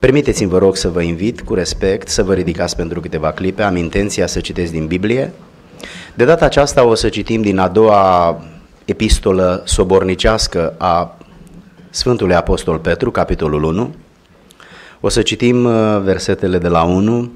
[0.00, 3.62] Permiteți-mi, vă rog, să vă invit cu respect să vă ridicați pentru câteva clipe.
[3.62, 5.32] Am intenția să citesc din Biblie.
[6.14, 8.40] De data aceasta o să citim din a doua
[8.84, 11.18] epistolă sobornicească a
[11.90, 13.94] Sfântului Apostol Petru, capitolul 1.
[15.00, 17.32] O să citim uh, versetele de la 1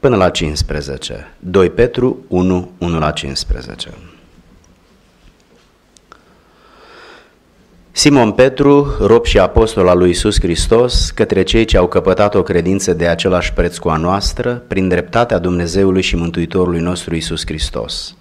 [0.00, 1.34] până la 15.
[1.38, 3.88] 2 Petru 1, 1 la 15.
[8.00, 12.42] Simon Petru, rob și apostol al lui Isus Hristos, către cei ce au căpătat o
[12.42, 18.16] credință de același preț cu a noastră, prin dreptatea Dumnezeului și Mântuitorului nostru Isus Hristos.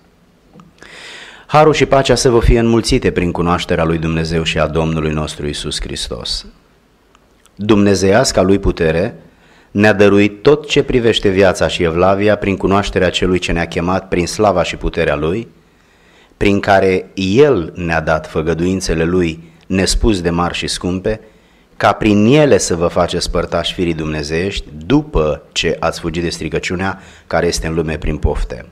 [1.45, 5.47] Harul și pacea să vă fie înmulțite prin cunoașterea lui Dumnezeu și a Domnului nostru
[5.47, 6.45] Isus Hristos.
[7.55, 9.15] Dumnezeiasca lui putere
[9.71, 14.27] ne-a dăruit tot ce privește viața și evlavia prin cunoașterea celui ce ne-a chemat prin
[14.27, 15.47] slava și puterea lui,
[16.37, 21.21] prin care El ne-a dat făgăduințele lui nespus de mari și scumpe,
[21.77, 27.01] ca prin ele să vă faceți părtași firii dumnezeiești după ce ați fugit de stricăciunea
[27.27, 28.65] care este în lume prin pofte.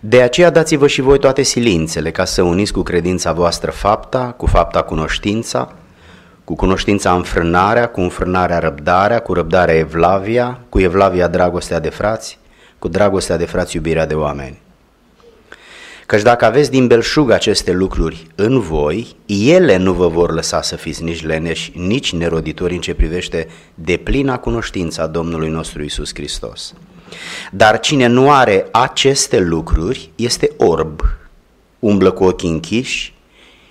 [0.00, 4.46] De aceea dați-vă și voi toate silințele ca să uniți cu credința voastră fapta, cu
[4.46, 5.72] fapta cunoștința,
[6.44, 12.38] cu cunoștința înfrânarea, cu înfrânarea răbdarea, cu răbdarea evlavia, cu evlavia dragostea de frați,
[12.78, 14.58] cu dragostea de frați iubirea de oameni.
[16.10, 20.76] Căci dacă aveți din belșug aceste lucruri în voi, ele nu vă vor lăsa să
[20.76, 26.74] fiți nici leneși, nici neroditori în ce privește deplina cunoștința Domnului nostru Isus Hristos.
[27.52, 31.00] Dar cine nu are aceste lucruri este orb,
[31.78, 33.14] umblă cu ochii închiși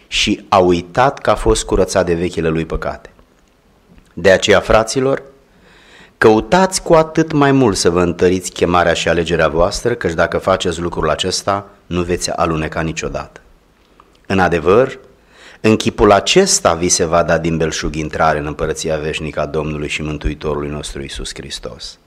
[0.07, 3.09] și a uitat că a fost curățat de vechile lui păcate.
[4.13, 5.23] De aceea, fraților,
[6.19, 10.79] căutați cu atât mai mult să vă întăriți chemarea și alegerea voastră, căci dacă faceți
[10.79, 13.41] lucrul acesta, nu veți aluneca niciodată.
[14.27, 14.99] În adevăr,
[15.61, 19.87] în chipul acesta vi se va da din belșug intrare în împărăția veșnică a Domnului
[19.87, 21.99] și Mântuitorului nostru Isus Hristos.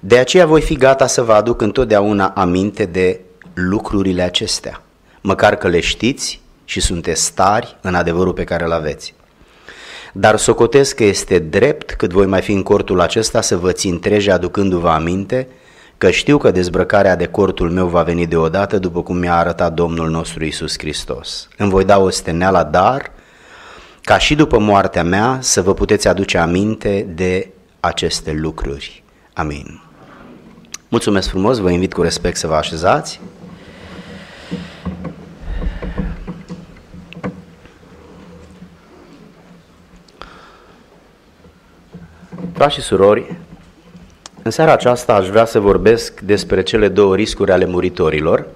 [0.00, 3.20] De aceea voi fi gata să vă aduc întotdeauna aminte de
[3.54, 4.82] lucrurile acestea,
[5.20, 9.14] măcar că le știți și sunteți stari în adevărul pe care îl aveți.
[10.12, 14.00] Dar socotesc că este drept cât voi mai fi în cortul acesta să vă țin
[14.00, 15.48] treje aducându-vă aminte
[15.98, 20.10] că știu că dezbrăcarea de cortul meu va veni deodată după cum mi-a arătat Domnul
[20.10, 21.48] nostru Isus Hristos.
[21.56, 23.12] Îmi voi da o steneală dar
[24.02, 27.48] ca și după moartea mea să vă puteți aduce aminte de
[27.80, 29.02] aceste lucruri.
[29.32, 29.82] Amin.
[30.88, 33.20] Mulțumesc frumos, vă invit cu respect să vă așezați.
[42.60, 43.36] Frați și surori,
[44.42, 48.46] în seara aceasta aș vrea să vorbesc despre cele două riscuri ale muritorilor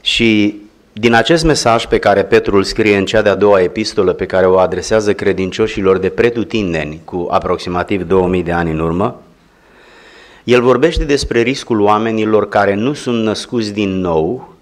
[0.00, 0.60] și
[0.92, 4.46] din acest mesaj pe care Petru îl scrie în cea de-a doua epistolă pe care
[4.46, 9.22] o adresează credincioșilor de pretutindeni cu aproximativ 2000 de ani în urmă,
[10.44, 14.54] el vorbește despre riscul oamenilor care nu sunt născuți din nou,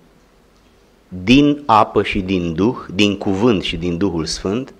[1.08, 4.72] din apă și din Duh, din cuvânt și din Duhul Sfânt,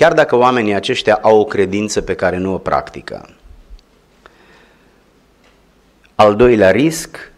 [0.00, 3.28] chiar dacă oamenii aceștia au o credință pe care nu o practică.
[6.14, 7.32] Al doilea risc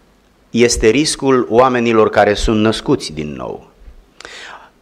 [0.50, 3.70] este riscul oamenilor care sunt născuți din nou.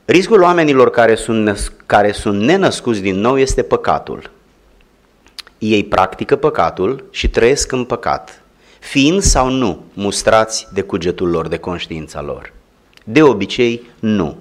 [0.05, 4.31] Riscul oamenilor care sunt, năs- care sunt nenăscuți din nou este păcatul.
[5.59, 8.43] Ei practică păcatul și trăiesc în păcat,
[8.79, 12.53] fiind sau nu mustrați de cugetul lor, de conștiința lor.
[13.05, 14.37] De obicei, nu.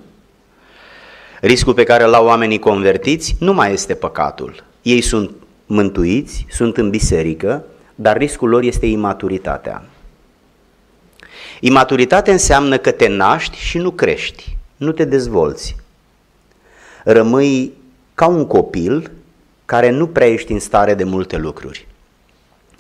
[1.42, 4.64] Riscul pe care îl au oamenii convertiți nu mai este păcatul.
[4.82, 5.32] Ei sunt
[5.66, 7.64] mântuiți, sunt în biserică,
[7.96, 9.84] dar riscul lor este imaturitatea.
[11.60, 15.76] Imaturitatea înseamnă că te naști și nu crești, nu te dezvolți.
[17.04, 17.74] Rămâi
[18.14, 19.12] ca un copil
[19.66, 21.88] care nu prea ești în stare de multe lucruri,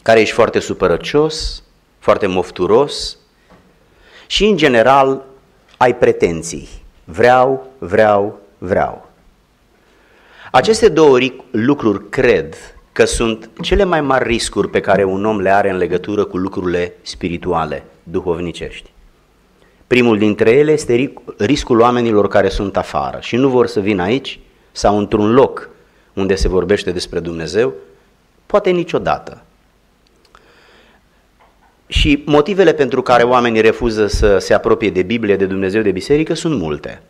[0.02, 1.64] care ești foarte supărăcios,
[2.00, 3.18] foarte mofturos
[4.28, 5.26] și în general
[5.78, 6.70] ai pretenții.
[7.04, 9.10] Vreau, vreau, vreau.
[10.52, 11.18] Aceste două
[11.52, 12.56] lucruri cred
[12.92, 16.38] că sunt cele mai mari riscuri pe care un om le are în legătură cu
[16.38, 18.92] lucrurile spirituale, duhovnicești.
[19.88, 24.40] Primul dintre ele este riscul oamenilor care sunt afară și nu vor să vină aici
[24.72, 25.70] sau într-un loc
[26.14, 27.74] unde se vorbește despre Dumnezeu,
[28.46, 29.42] poate niciodată.
[31.88, 36.34] Și motivele pentru care oamenii refuză să se apropie de Biblie, de Dumnezeu, de biserică
[36.34, 37.02] sunt multe.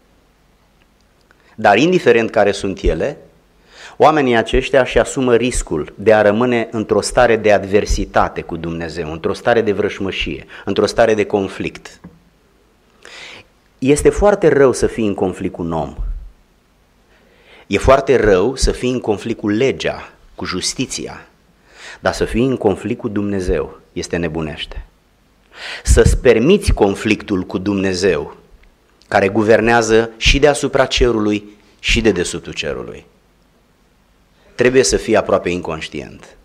[1.62, 3.18] Dar indiferent care sunt ele,
[3.98, 9.34] oamenii aceștia își asumă riscul de a rămâne într-o stare de adversitate cu Dumnezeu, într-o
[9.34, 12.00] stare de vrășmășie, într-o stare de conflict.
[13.80, 15.96] Este foarte rău să fii în conflict cu un om.
[17.68, 21.28] E foarte rău să fii în conflict cu legea, cu justiția,
[22.00, 24.86] dar să fii în conflict cu Dumnezeu este nebunește.
[25.84, 28.38] Să-ți permiți conflictul cu Dumnezeu,
[29.10, 33.06] care guvernează și deasupra cerului și de desubtul cerului.
[34.56, 36.38] Trebuie să fii aproape inconștient.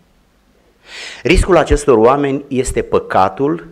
[1.22, 3.69] Riscul acestor oameni este păcatul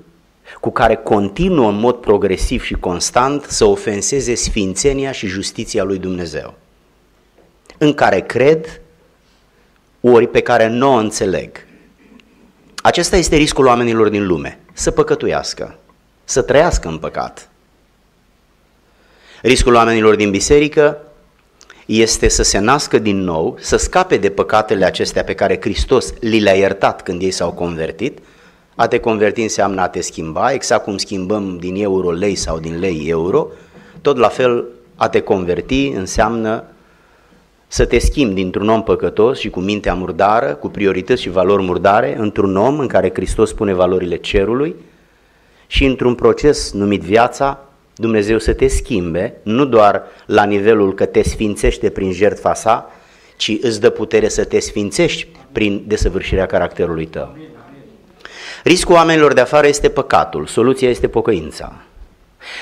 [0.60, 6.54] cu care continuă în mod progresiv și constant să ofenseze sfințenia și justiția lui Dumnezeu,
[7.78, 8.80] în care cred,
[10.00, 11.66] ori pe care nu o înțeleg.
[12.82, 15.78] Acesta este riscul oamenilor din lume, să păcătuiască,
[16.24, 17.51] să trăiască în păcat.
[19.42, 20.98] Riscul oamenilor din biserică
[21.86, 26.40] este să se nască din nou, să scape de păcatele acestea pe care Hristos li
[26.40, 28.18] le-a iertat când ei s-au convertit.
[28.74, 32.78] A te converti înseamnă a te schimba, exact cum schimbăm din euro lei sau din
[32.78, 33.46] lei euro,
[34.00, 34.64] tot la fel
[34.96, 36.64] a te converti înseamnă
[37.66, 42.16] să te schimbi dintr-un om păcătos și cu mintea murdară, cu priorități și valori murdare,
[42.18, 44.74] într-un om în care Hristos pune valorile cerului
[45.66, 47.66] și într-un proces numit viața,
[47.96, 52.90] Dumnezeu să te schimbe, nu doar la nivelul că te sfințește prin jertfa sa,
[53.36, 57.36] ci îți dă putere să te sfințești prin desăvârșirea caracterului tău.
[58.64, 61.72] Riscul oamenilor de afară este păcatul, soluția este pocăința.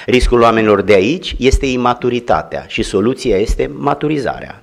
[0.06, 4.62] Riscul oamenilor de aici este imaturitatea și soluția este maturizarea.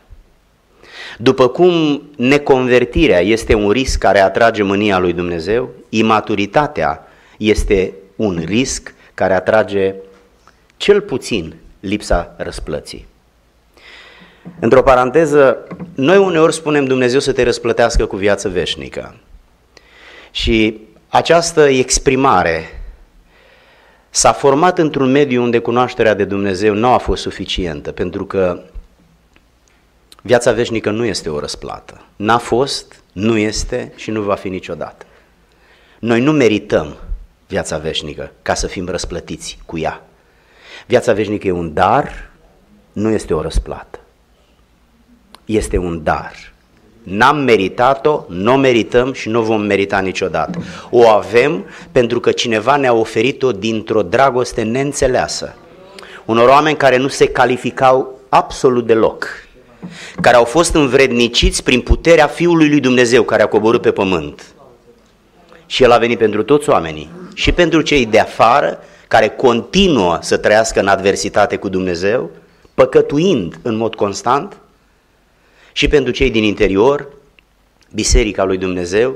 [1.17, 8.93] După cum neconvertirea este un risc care atrage mânia lui Dumnezeu, imaturitatea este un risc
[9.13, 9.95] care atrage
[10.77, 13.07] cel puțin lipsa răsplății.
[14.59, 19.15] Într-o paranteză, noi uneori spunem Dumnezeu să te răsplătească cu viață veșnică.
[20.31, 22.81] Și această exprimare
[24.09, 28.61] s-a format într-un mediu unde cunoașterea de Dumnezeu nu a fost suficientă, pentru că
[30.21, 32.01] viața veșnică nu este o răsplată.
[32.15, 35.05] N-a fost, nu este și nu va fi niciodată.
[35.99, 36.97] Noi nu merităm
[37.47, 40.07] viața veșnică ca să fim răsplătiți cu ea.
[40.85, 42.29] Viața veșnică e un dar,
[42.93, 43.99] nu este o răsplată.
[45.45, 46.33] Este un dar.
[47.03, 50.63] N-am meritat-o, nu o merităm și nu vom merita niciodată.
[50.89, 55.55] O avem pentru că cineva ne-a oferit-o dintr-o dragoste neînțeleasă.
[56.25, 59.27] Unor oameni care nu se calificau absolut deloc,
[60.21, 64.45] care au fost învredniciți prin puterea Fiului lui Dumnezeu care a coborât pe pământ.
[65.65, 70.37] Și El a venit pentru toți oamenii, și pentru cei de afară, care continuă să
[70.37, 72.31] trăiască în adversitate cu Dumnezeu,
[72.73, 74.57] păcătuind în mod constant,
[75.71, 77.07] și pentru cei din interior,
[77.93, 79.15] Biserica lui Dumnezeu,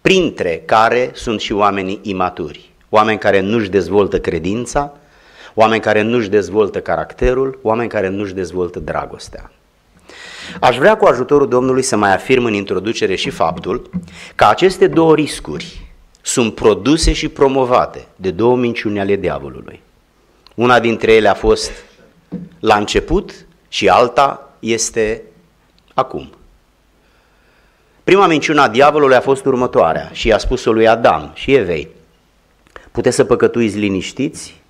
[0.00, 4.96] printre care sunt și oamenii imaturi, oameni care nu-și dezvoltă credința,
[5.54, 9.50] oameni care nu-și dezvoltă caracterul, oameni care nu-și dezvoltă dragostea.
[10.60, 13.90] Aș vrea cu ajutorul Domnului să mai afirm în introducere și faptul
[14.34, 15.81] că aceste două riscuri
[16.22, 19.80] sunt produse și promovate de două minciuni ale diavolului.
[20.54, 21.70] Una dintre ele a fost
[22.60, 25.22] la început și alta este
[25.94, 26.32] acum.
[28.04, 31.88] Prima minciună a diavolului a fost următoarea și i-a spus-o lui Adam și Evei.
[32.92, 34.60] Puteți să păcătuiți liniștiți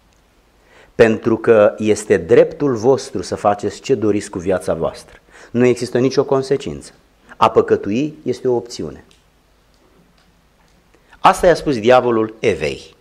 [0.94, 5.16] pentru că este dreptul vostru să faceți ce doriți cu viața voastră.
[5.50, 6.92] Nu există nicio consecință.
[7.36, 9.04] A păcătui este o opțiune.
[11.22, 12.94] Asta i-a spus diavolul Evei.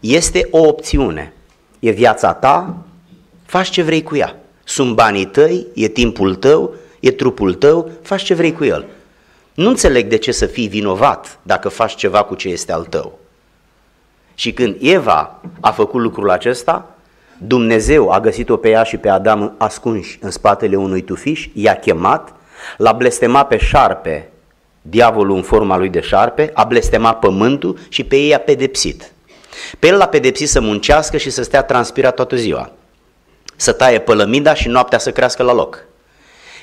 [0.00, 1.32] Este o opțiune.
[1.78, 2.76] E viața ta,
[3.44, 4.36] faci ce vrei cu ea.
[4.64, 8.86] Sunt banii tăi, e timpul tău, e trupul tău, faci ce vrei cu el.
[9.54, 13.18] Nu înțeleg de ce să fii vinovat dacă faci ceva cu ce este al tău.
[14.34, 16.96] Și când Eva a făcut lucrul acesta,
[17.38, 22.34] Dumnezeu a găsit-o pe ea și pe Adam ascunși în spatele unui tufiș, i-a chemat,
[22.76, 24.28] l-a blestemat pe șarpe
[24.90, 29.12] diavolul în forma lui de șarpe, a blestemat pământul și pe ei a pedepsit.
[29.78, 32.70] Pe el l-a pedepsit să muncească și să stea transpirat toată ziua,
[33.56, 35.86] să taie pălămida și noaptea să crească la loc.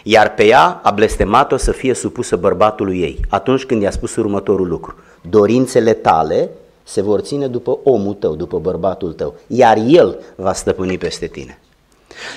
[0.04, 4.68] Iar pe ea a blestemat-o să fie supusă bărbatului ei, atunci când i-a spus următorul
[4.68, 4.96] lucru.
[5.22, 6.50] Dorințele tale
[6.84, 11.60] se vor ține după omul tău, după bărbatul tău, iar el va stăpâni peste tine.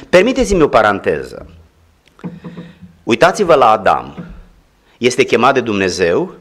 [0.08, 1.46] Permiteți-mi o paranteză.
[3.02, 4.24] Uitați-vă la Adam,
[4.98, 6.34] este chemat de Dumnezeu,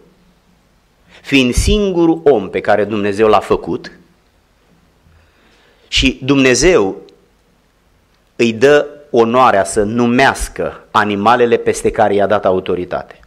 [1.22, 3.92] fiind singurul om pe care Dumnezeu l-a făcut
[5.88, 6.96] și Dumnezeu
[8.36, 13.20] îi dă onoarea să numească animalele peste care i-a dat autoritate.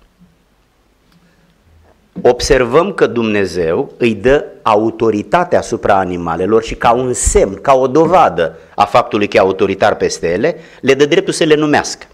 [2.22, 8.58] observăm că Dumnezeu îi dă autoritate asupra animalelor și ca un semn, ca o dovadă
[8.75, 12.06] a faptului că e autoritar peste ele, le dă dreptul să le numească.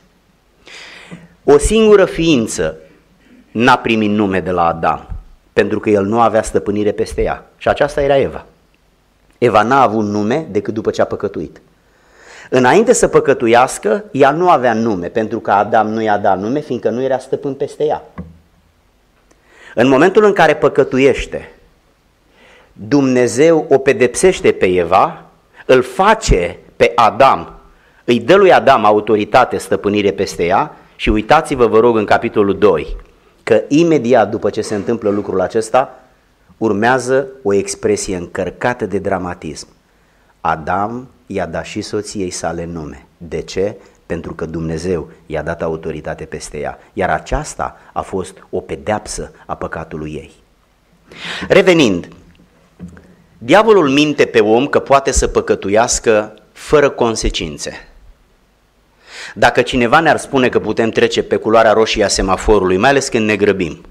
[1.44, 2.76] O singură ființă
[3.56, 5.06] n-a primit nume de la Adam,
[5.52, 7.46] pentru că el nu avea stăpânire peste ea.
[7.56, 8.44] Și aceasta era Eva.
[9.38, 11.60] Eva n-a avut nume decât după ce a păcătuit.
[12.50, 16.90] Înainte să păcătuiască, ea nu avea nume, pentru că Adam nu i-a dat nume, fiindcă
[16.90, 18.02] nu era stăpân peste ea.
[19.74, 21.52] În momentul în care păcătuiește,
[22.72, 25.22] Dumnezeu o pedepsește pe Eva,
[25.66, 27.54] îl face pe Adam,
[28.04, 32.96] îi dă lui Adam autoritate, stăpânire peste ea și uitați-vă, vă rog, în capitolul 2,
[33.46, 35.98] că imediat după ce se întâmplă lucrul acesta,
[36.58, 39.66] urmează o expresie încărcată de dramatism.
[40.40, 43.06] Adam i-a dat și soției sale nume.
[43.16, 43.76] De ce?
[44.06, 46.78] Pentru că Dumnezeu i-a dat autoritate peste ea.
[46.92, 50.32] Iar aceasta a fost o pedeapsă a păcatului ei.
[51.48, 52.08] Revenind,
[53.38, 57.85] diavolul minte pe om că poate să păcătuiască fără consecințe.
[59.34, 63.26] Dacă cineva ne-ar spune că putem trece pe culoarea roșie a semaforului, mai ales când
[63.26, 63.84] ne grăbim,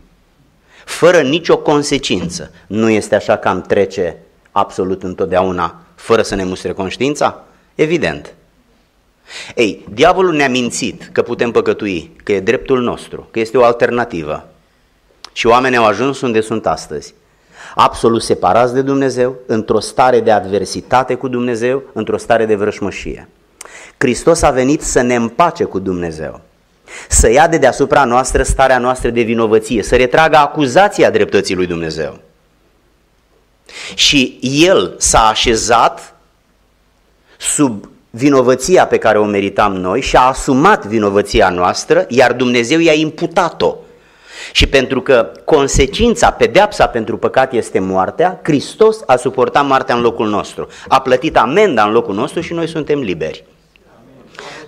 [0.86, 4.18] fără nicio consecință, nu este așa că am trece
[4.51, 7.44] absolut întotdeauna fără să ne mustre conștiința?
[7.75, 8.34] Evident.
[9.56, 14.48] Ei, diavolul ne-a mințit că putem păcătui, că e dreptul nostru, că este o alternativă.
[15.34, 17.13] Și oamenii au ajuns unde sunt astăzi.
[17.75, 23.30] Absolut separați de Dumnezeu, într-o stare de adversitate cu Dumnezeu, într-o stare de vrășmășie.
[23.98, 26.42] Hristos a venit să ne împace cu Dumnezeu,
[27.10, 32.20] să ia de deasupra noastră starea noastră de vinovăție, să retragă acuzația dreptății lui Dumnezeu.
[33.96, 36.16] Și El s-a așezat
[37.38, 42.94] sub vinovăția pe care o meritam noi și a asumat vinovăția noastră, iar Dumnezeu i-a
[42.94, 43.75] imputat-o.
[44.52, 50.28] Și pentru că consecința, pedeapsa pentru păcat este moartea, Hristos a suportat moartea în locul
[50.28, 53.44] nostru, a plătit amenda în locul nostru și noi suntem liberi.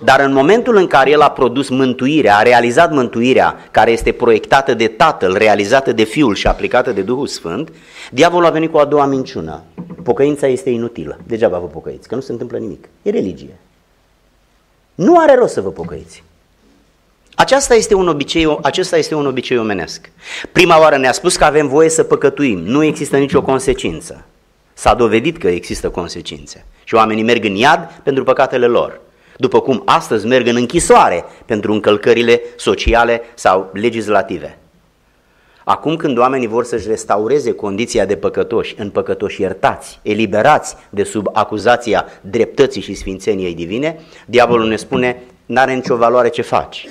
[0.04, 4.74] Dar în momentul în care El a produs mântuirea, a realizat mântuirea care este proiectată
[4.74, 7.72] de Tatăl, realizată de Fiul și aplicată de Duhul Sfânt,
[8.10, 9.62] diavolul a venit cu a doua minciună.
[10.02, 11.18] Pocăința este inutilă.
[11.26, 12.88] Degeaba vă pocăiți, că nu se întâmplă nimic.
[13.02, 13.58] E religie.
[14.94, 16.22] Nu are rost să vă pocăiți.
[17.34, 20.10] Aceasta este un obicei, acesta este un obicei omenesc.
[20.52, 24.24] Prima oară ne-a spus că avem voie să păcătuim, nu există nicio consecință.
[24.74, 29.00] S-a dovedit că există consecințe și oamenii merg în iad pentru păcatele lor
[29.38, 34.58] după cum astăzi merg în închisoare pentru încălcările sociale sau legislative.
[35.64, 41.28] Acum când oamenii vor să-și restaureze condiția de păcătoși, în păcătoși iertați, eliberați de sub
[41.32, 46.88] acuzația dreptății și sfințeniei divine, diavolul ne spune, n-are nicio valoare ce faci.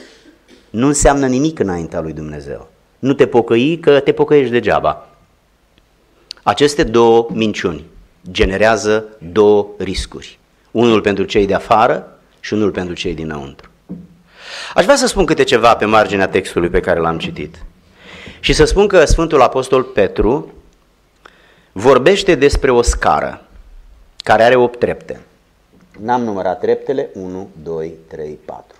[0.69, 2.69] Nu înseamnă nimic înaintea lui Dumnezeu.
[2.99, 5.07] Nu te pocăi că te pocăiești degeaba.
[6.43, 7.83] Aceste două minciuni
[8.31, 10.39] generează două riscuri.
[10.71, 12.16] Unul pentru cei de afară
[12.47, 13.69] și unul pentru cei dinăuntru.
[14.73, 17.55] Aș vrea să spun câte ceva pe marginea textului pe care l-am citit.
[18.39, 20.53] Și să spun că Sfântul Apostol Petru
[21.71, 23.41] vorbește despre o scară
[24.17, 25.21] care are 8 trepte.
[25.99, 28.75] N-am numărat treptele, 1, 2, 3, 4.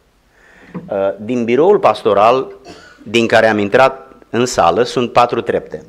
[1.20, 2.56] Din biroul pastoral
[3.04, 5.84] din care am intrat în sală sunt patru trepte.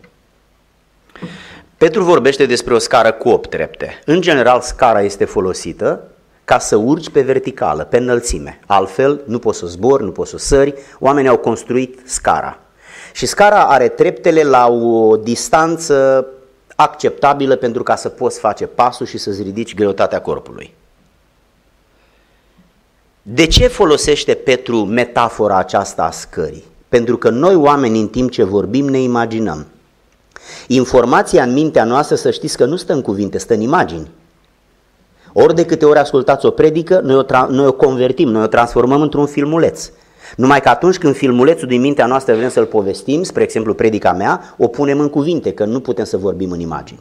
[1.76, 4.00] Petru vorbește despre o scară cu 8 trepte.
[4.04, 6.08] În general, scara este folosită
[6.48, 8.60] ca să urci pe verticală, pe înălțime.
[8.66, 10.74] Altfel, nu poți să zbori, nu poți să sări.
[10.98, 12.58] Oamenii au construit scara.
[13.12, 16.26] Și scara are treptele la o distanță
[16.76, 20.74] acceptabilă pentru ca să poți face pasul și să-ți ridici greutatea corpului.
[23.22, 26.64] De ce folosește Petru metafora aceasta a scării?
[26.88, 29.66] Pentru că noi oameni în timp ce vorbim ne imaginăm.
[30.66, 34.10] Informația în mintea noastră să știți că nu stă în cuvinte, stă în imagini.
[35.40, 38.46] Ori de câte ori ascultați o predică, noi o, tra- noi o convertim, noi o
[38.46, 39.90] transformăm într-un filmuleț.
[40.36, 44.54] Numai că atunci când filmulețul din mintea noastră vrem să-l povestim, spre exemplu predica mea,
[44.56, 47.00] o punem în cuvinte, că nu putem să vorbim în imagini.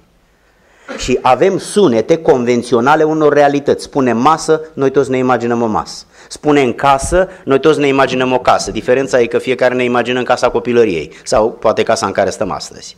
[0.98, 3.84] Și avem sunete convenționale unor realități.
[3.84, 6.06] Spune masă, noi toți ne imaginăm o masă.
[6.28, 8.72] Spune în casă, noi toți ne imaginăm o casă.
[8.72, 12.52] Diferența e că fiecare ne imagină în casa copilăriei sau poate casa în care stăm
[12.52, 12.98] astăzi.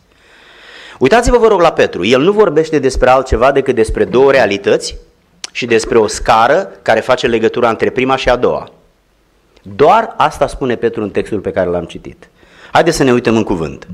[0.99, 2.05] Uitați-vă, vă rog, la Petru.
[2.05, 4.97] El nu vorbește despre altceva decât despre două realități
[5.51, 8.71] și despre o scară care face legătura între prima și a doua.
[9.61, 12.29] Doar asta spune Petru în textul pe care l-am citit.
[12.71, 13.87] Haideți să ne uităm în cuvânt.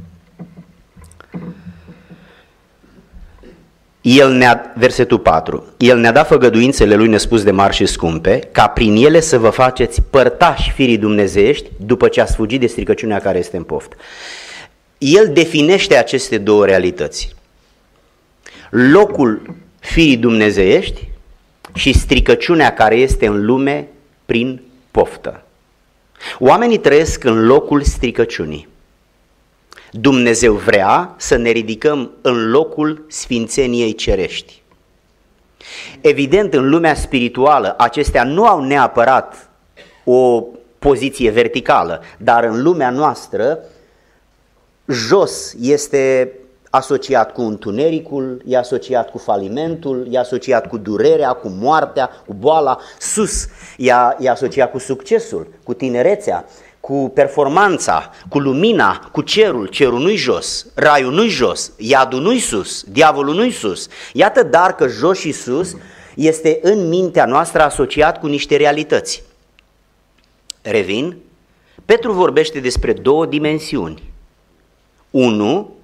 [4.01, 8.67] El ne-a, versetul 4, El ne-a dat făgăduințele Lui nespus de mari și scumpe, ca
[8.67, 13.37] prin ele să vă faceți părtași firii dumnezeiești după ce ați fugit de stricăciunea care
[13.37, 13.93] este în poft.
[14.97, 17.35] el definește aceste două realități.
[18.69, 21.09] Locul firii dumnezeiești
[21.75, 23.87] și stricăciunea care este în lume
[24.25, 25.43] prin poftă.
[26.39, 28.67] Oamenii trăiesc în locul stricăciunii.
[29.91, 34.61] Dumnezeu vrea să ne ridicăm în locul sfințeniei cerești.
[36.01, 39.49] Evident, în lumea spirituală, acestea nu au neapărat
[40.03, 40.43] o
[40.79, 43.59] poziție verticală, dar în lumea noastră,
[44.87, 46.31] jos este
[46.75, 52.79] asociat cu întunericul, e asociat cu falimentul, e asociat cu durerea, cu moartea, cu boala,
[52.99, 56.45] sus e, e asociat cu succesul, cu tinerețea,
[56.79, 62.83] cu performanța, cu lumina, cu cerul, cerul nu-i jos, raiul nu-i jos, iadul nu-i sus,
[62.83, 63.87] diavolul nu-i sus.
[64.13, 65.75] Iată dar că jos și sus
[66.15, 69.23] este în mintea noastră asociat cu niște realități.
[70.61, 71.17] Revin,
[71.85, 74.03] Petru vorbește despre două dimensiuni.
[75.11, 75.74] Unu,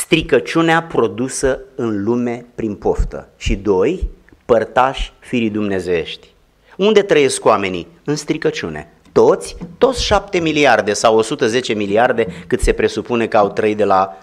[0.00, 3.28] stricăciunea produsă în lume prin poftă.
[3.36, 4.08] Și doi,
[4.44, 6.28] părtași firii dumnezeiești.
[6.76, 7.86] Unde trăiesc oamenii?
[8.04, 8.92] În stricăciune.
[9.12, 14.16] Toți, toți 7 miliarde sau 110 miliarde cât se presupune că au trăit de la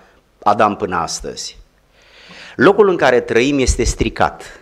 [0.43, 1.57] Adam până astăzi.
[2.55, 4.60] Locul în care trăim este stricat.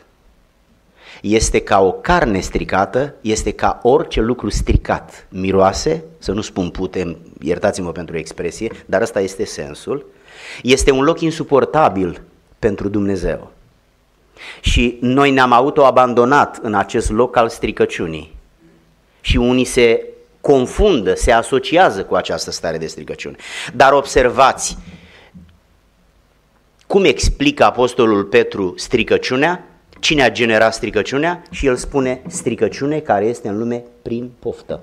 [1.21, 5.27] Este ca o carne stricată, este ca orice lucru stricat.
[5.29, 10.05] Miroase, să nu spun putem, iertați-mă pentru expresie, dar ăsta este sensul.
[10.61, 12.21] Este un loc insuportabil
[12.59, 13.51] pentru Dumnezeu.
[14.61, 18.35] Și noi ne-am autoabandonat în acest loc al stricăciunii.
[19.21, 20.05] Și unii se
[20.41, 23.35] confundă, se asociază cu această stare de stricăciune.
[23.73, 24.77] Dar observați,
[26.87, 29.63] cum explică Apostolul Petru stricăciunea?
[29.99, 31.43] Cine a generat stricăciunea?
[31.51, 34.81] Și el spune stricăciune care este în lume prin poftă.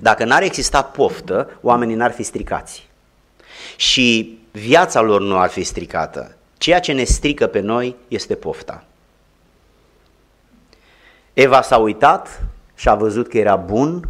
[0.00, 2.88] Dacă n-ar exista poftă, oamenii n-ar fi stricați.
[3.76, 6.36] Și viața lor nu ar fi stricată.
[6.58, 8.84] Ceea ce ne strică pe noi este pofta.
[11.32, 12.42] Eva s-a uitat
[12.74, 14.08] și a văzut că era bun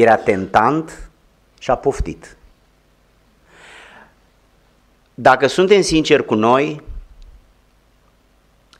[0.00, 1.10] era tentant
[1.58, 2.36] și a poftit.
[5.14, 6.82] Dacă suntem sinceri cu noi,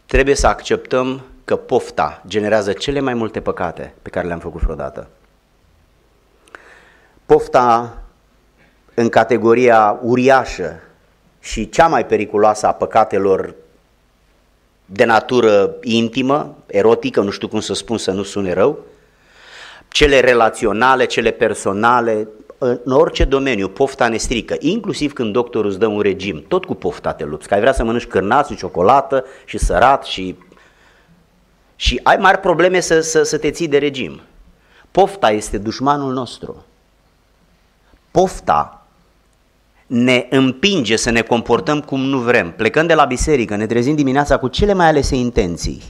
[0.06, 5.08] trebuie să acceptăm că pofta generează cele mai multe păcate pe care le-am făcut vreodată.
[7.26, 7.98] Pofta
[8.98, 10.80] în categoria uriașă
[11.40, 13.54] și cea mai periculoasă a păcatelor
[14.86, 18.78] de natură intimă, erotică, nu știu cum să spun să nu sune rău,
[19.88, 25.86] cele relaționale, cele personale, în orice domeniu, pofta ne strică, inclusiv când doctorul îți dă
[25.86, 29.24] un regim, tot cu pofta te lupți, că ai vrea să mănânci cârnați și ciocolată
[29.44, 30.36] și sărat și...
[31.76, 34.20] și ai mari probleme să, să, să te ții de regim.
[34.90, 36.64] Pofta este dușmanul nostru.
[38.10, 38.77] Pofta
[39.88, 42.52] ne împinge să ne comportăm cum nu vrem.
[42.52, 45.82] Plecând de la biserică, ne trezim dimineața cu cele mai alese intenții.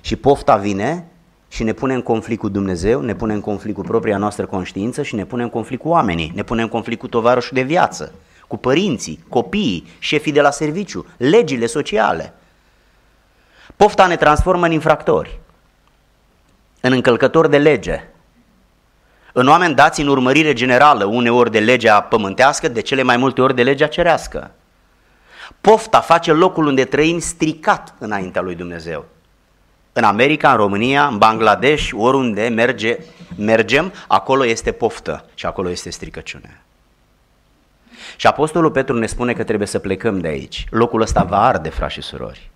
[0.00, 1.06] Și pofta vine
[1.48, 5.02] și ne pune în conflict cu Dumnezeu, ne pune în conflict cu propria noastră conștiință
[5.02, 8.12] și ne pune în conflict cu oamenii, ne pune în conflict cu tovarășul de viață,
[8.46, 12.34] cu părinții, copiii, șefii de la serviciu, legile sociale.
[13.76, 15.40] Pofta ne transformă în infractori,
[16.80, 18.08] în încălcători de lege,
[19.32, 23.54] în oameni dați în urmărire generală, uneori de legea pământească, de cele mai multe ori
[23.54, 24.50] de legea cerească.
[25.60, 29.04] Pofta face locul unde trăim stricat înaintea lui Dumnezeu
[29.98, 32.98] în America, în România, în Bangladesh, oriunde merge,
[33.36, 36.62] mergem, acolo este poftă și acolo este stricăciune.
[38.16, 40.66] Și Apostolul Petru ne spune că trebuie să plecăm de aici.
[40.70, 42.50] Locul ăsta va arde, frați și surori.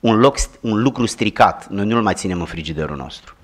[0.00, 3.34] Un, loc, un lucru stricat, noi nu-l mai ținem în frigiderul nostru.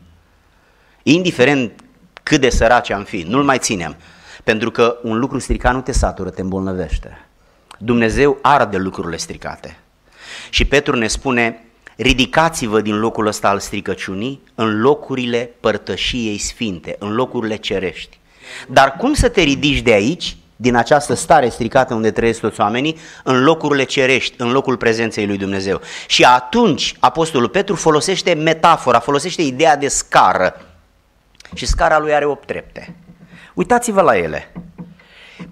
[1.03, 1.85] Indiferent
[2.23, 3.97] cât de săraci am fi, nu-l mai ținem.
[4.45, 7.27] Pentru că un lucru stricat nu te satură, te îmbolnăvește.
[7.79, 9.79] Dumnezeu arde lucrurile stricate.
[10.51, 11.65] Și Petru ne spune,
[11.97, 18.19] ridicați-vă din locul ăsta al stricăciunii în locurile părtășiei sfinte, în locurile cerești.
[18.69, 22.97] Dar cum să te ridici de aici, din această stare stricată unde trăiesc toți oamenii,
[23.25, 25.81] în locurile cerești, în locul prezenței lui Dumnezeu?
[26.07, 30.61] Și atunci Apostolul Petru folosește metafora, folosește ideea de scară.
[31.55, 32.95] Și scara lui are opt trepte.
[33.55, 34.53] Uitați-vă la ele.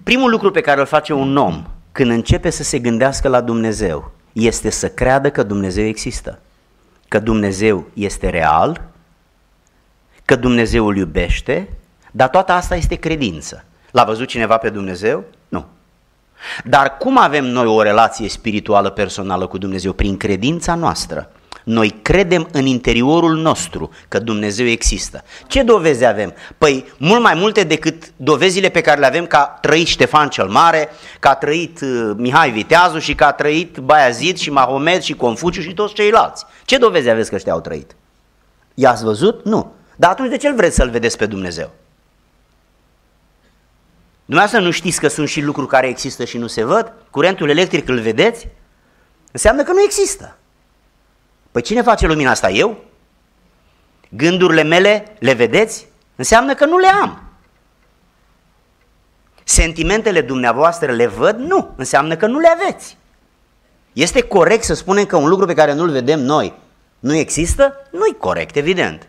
[0.03, 4.11] Primul lucru pe care îl face un om când începe să se gândească la Dumnezeu
[4.33, 6.39] este să creadă că Dumnezeu există,
[7.07, 8.81] că Dumnezeu este real,
[10.25, 11.69] că Dumnezeu îl iubește,
[12.11, 13.63] dar toată asta este credință.
[13.91, 15.23] L-a văzut cineva pe Dumnezeu?
[15.47, 15.65] Nu.
[16.63, 19.93] Dar cum avem noi o relație spirituală personală cu Dumnezeu?
[19.93, 21.31] Prin credința noastră.
[21.69, 25.23] Noi credem în interiorul nostru că Dumnezeu există.
[25.47, 26.33] Ce dovezi avem?
[26.57, 30.47] Păi mult mai multe decât dovezile pe care le avem că a trăit Ștefan cel
[30.47, 35.13] Mare, că a trăit uh, Mihai Viteazu și că a trăit Baiazid și Mahomed și
[35.13, 36.45] Confuciu și toți ceilalți.
[36.65, 37.95] Ce dovezi aveți că ăștia au trăit?
[38.73, 39.45] I-ați văzut?
[39.45, 39.73] Nu.
[39.95, 41.71] Dar atunci de ce îl vreți să-L vedeți pe Dumnezeu?
[44.25, 46.93] Dumneavoastră nu știți că sunt și lucruri care există și nu se văd?
[47.09, 48.47] Curentul electric îl vedeți?
[49.31, 50.37] Înseamnă că nu există.
[51.51, 52.49] Păi cine face lumina asta?
[52.49, 52.83] Eu?
[54.09, 55.87] Gândurile mele le vedeți?
[56.15, 57.23] Înseamnă că nu le am.
[59.43, 61.37] Sentimentele dumneavoastră le văd?
[61.37, 61.73] Nu.
[61.75, 62.97] Înseamnă că nu le aveți.
[63.93, 66.53] Este corect să spunem că un lucru pe care nu-l vedem noi
[66.99, 67.73] nu există?
[67.91, 69.07] Nu-i corect, evident.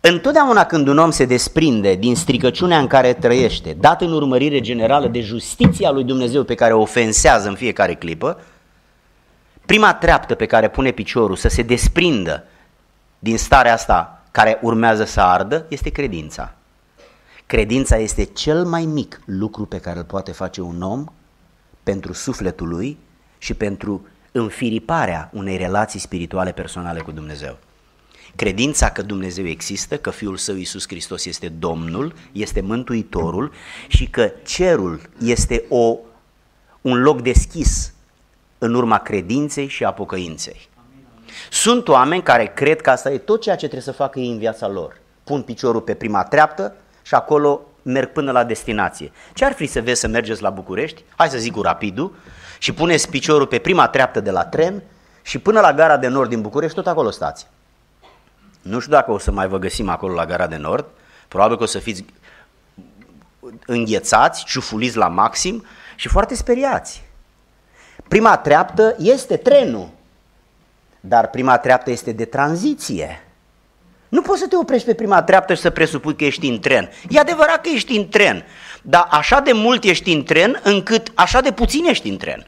[0.00, 5.06] Întotdeauna când un om se desprinde din stricăciunea în care trăiește, dat în urmărire generală
[5.06, 8.40] de justiția lui Dumnezeu pe care o ofensează în fiecare clipă,
[9.66, 12.44] prima treaptă pe care pune piciorul să se desprindă
[13.18, 16.54] din starea asta care urmează să ardă este credința.
[17.46, 21.04] Credința este cel mai mic lucru pe care îl poate face un om
[21.82, 22.98] pentru sufletul lui
[23.38, 27.58] și pentru înfiriparea unei relații spirituale personale cu Dumnezeu.
[28.36, 33.52] Credința că Dumnezeu există, că Fiul Său Iisus Hristos este Domnul, este Mântuitorul
[33.88, 35.96] și că cerul este o,
[36.80, 37.92] un loc deschis
[38.58, 40.68] în urma credinței și a pocăinței.
[41.50, 44.38] Sunt oameni care cred că asta e tot ceea ce trebuie să facă ei în
[44.38, 45.00] viața lor.
[45.24, 49.12] Pun piciorul pe prima treaptă și acolo merg până la destinație.
[49.34, 51.04] Ce ar fi să vezi să mergeți la București?
[51.16, 52.14] Hai să zic cu rapidul
[52.58, 54.82] și puneți piciorul pe prima treaptă de la tren
[55.22, 57.46] și până la gara de nord din București, tot acolo stați.
[58.62, 60.86] Nu știu dacă o să mai vă găsim acolo la gara de nord,
[61.28, 62.04] probabil că o să fiți
[63.66, 65.64] înghețați, ciufuliți la maxim
[65.96, 67.04] și foarte speriați.
[68.08, 69.88] Prima treaptă este trenul,
[71.00, 73.20] dar prima treaptă este de tranziție.
[74.08, 76.90] Nu poți să te oprești pe prima treaptă și să presupui că ești în tren.
[77.08, 78.44] E adevărat că ești în tren,
[78.82, 82.46] dar așa de mult ești în tren încât așa de puțin ești în tren.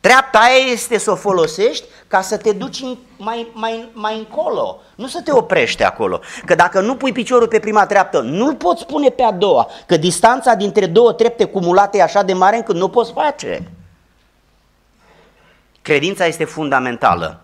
[0.00, 2.80] Treapta aia este să o folosești ca să te duci
[3.16, 6.20] mai, mai, mai încolo, nu să te oprești acolo.
[6.44, 9.96] Că dacă nu pui piciorul pe prima treaptă, nu-l poți pune pe a doua, că
[9.96, 13.70] distanța dintre două trepte cumulate e așa de mare încât nu poți face.
[15.86, 17.40] Credința este fundamentală,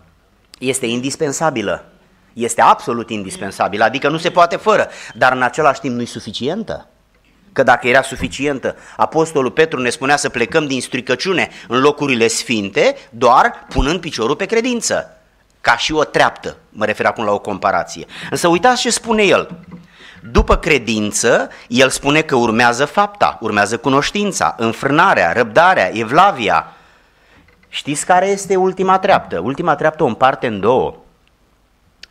[0.59, 1.85] este indispensabilă,
[2.33, 6.87] este absolut indispensabilă, adică nu se poate fără, dar în același timp nu e suficientă.
[7.53, 12.95] Că dacă era suficientă, Apostolul Petru ne spunea să plecăm din stricăciune în locurile sfinte,
[13.09, 15.17] doar punând piciorul pe credință,
[15.61, 18.05] ca și o treaptă, mă refer acum la o comparație.
[18.29, 19.59] Însă uitați ce spune el.
[20.31, 26.73] După credință, el spune că urmează fapta, urmează cunoștința, înfrânarea, răbdarea, evlavia.
[27.73, 29.39] Știți care este ultima treaptă?
[29.39, 30.95] Ultima treaptă o împarte în două.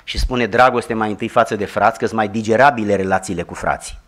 [0.04, 3.98] Și spune dragoste mai întâi față de frați, că sunt mai digerabile relațiile cu frații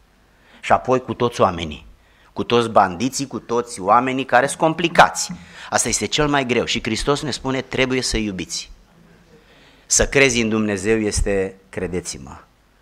[0.61, 1.87] și apoi cu toți oamenii,
[2.33, 5.33] cu toți bandiții, cu toți oamenii care sunt complicați.
[5.71, 8.71] Asta este cel mai greu și Hristos ne spune trebuie să iubiți.
[9.87, 12.37] Să crezi în Dumnezeu este, credeți-mă,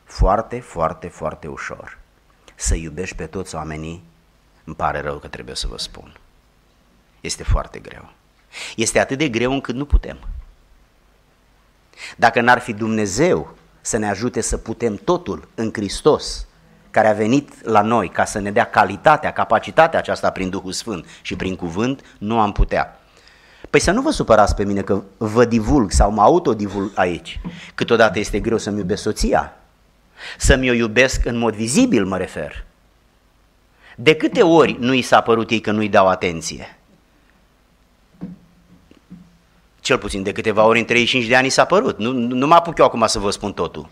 [0.04, 1.98] foarte, foarte, foarte ușor.
[2.54, 4.02] Să iubești pe toți oamenii,
[4.64, 6.16] îmi pare rău că trebuie să vă spun.
[7.20, 8.12] Este foarte greu.
[8.76, 10.18] Este atât de greu încât nu putem.
[12.16, 16.46] Dacă n-ar fi Dumnezeu să ne ajute să putem totul în Hristos,
[16.90, 21.06] care a venit la noi ca să ne dea calitatea, capacitatea aceasta prin Duhul Sfânt
[21.22, 23.00] și prin cuvânt, nu am putea.
[23.70, 27.40] Păi să nu vă supărați pe mine că vă divulg sau mă autodivulg aici.
[27.74, 29.56] Câteodată este greu să-mi iubesc soția,
[30.38, 32.64] să-mi o iubesc în mod vizibil, mă refer.
[33.96, 36.78] De câte ori nu i s-a părut ei că nu-i dau atenție?
[39.82, 41.98] Cel puțin de câteva ori în 35 de ani s-a părut.
[41.98, 43.88] Nu, nu mă apuc eu acum să vă spun totul.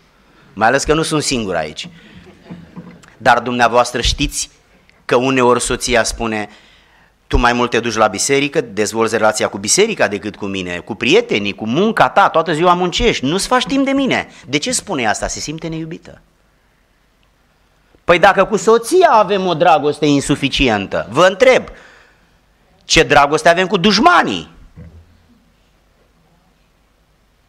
[0.53, 1.89] Mai ales că nu sunt singur aici.
[3.17, 4.49] Dar dumneavoastră știți
[5.05, 6.49] că uneori soția spune
[7.27, 10.95] tu mai mult te duci la biserică, dezvolți relația cu biserica decât cu mine, cu
[10.95, 14.27] prietenii, cu munca ta, toată ziua muncești, nu-ți faci timp de mine.
[14.47, 15.27] De ce spune asta?
[15.27, 16.21] Se simte neiubită.
[18.03, 21.63] Păi dacă cu soția avem o dragoste insuficientă, vă întreb,
[22.85, 24.59] ce dragoste avem cu dușmanii?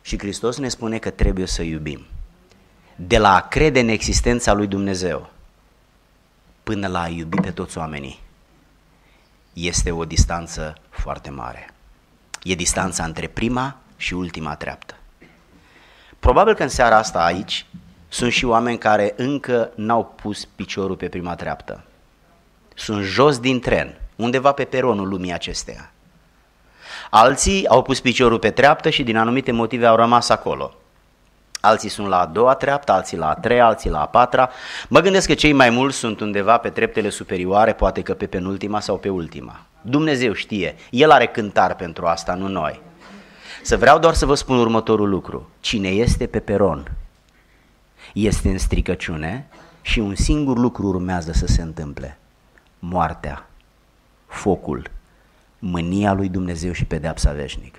[0.02, 2.06] Și Hristos ne spune că trebuie să iubim.
[2.96, 5.30] De la a crede în existența lui Dumnezeu
[6.62, 8.20] până la a iubi pe toți oamenii,
[9.52, 11.70] este o distanță foarte mare.
[12.42, 14.96] E distanța între prima și ultima treaptă.
[16.18, 17.66] Probabil că în seara asta aici
[18.08, 21.84] sunt și oameni care încă n-au pus piciorul pe prima treaptă.
[22.74, 25.91] Sunt jos din tren, undeva pe peronul lumii acesteia.
[27.14, 30.74] Alții au pus piciorul pe treaptă și din anumite motive au rămas acolo.
[31.60, 34.50] Alții sunt la a doua treaptă, alții la a treia, alții la a patra.
[34.88, 38.80] Mă gândesc că cei mai mulți sunt undeva pe treptele superioare, poate că pe penultima
[38.80, 39.60] sau pe ultima.
[39.80, 42.80] Dumnezeu știe, El are cântar pentru asta, nu noi.
[43.62, 45.48] Să vreau doar să vă spun următorul lucru.
[45.60, 46.90] Cine este pe peron
[48.12, 49.46] este în stricăciune
[49.82, 52.18] și un singur lucru urmează să se întâmple.
[52.78, 53.46] Moartea,
[54.26, 54.90] focul,
[55.64, 57.78] mânia lui Dumnezeu și pedeapsa veșnică.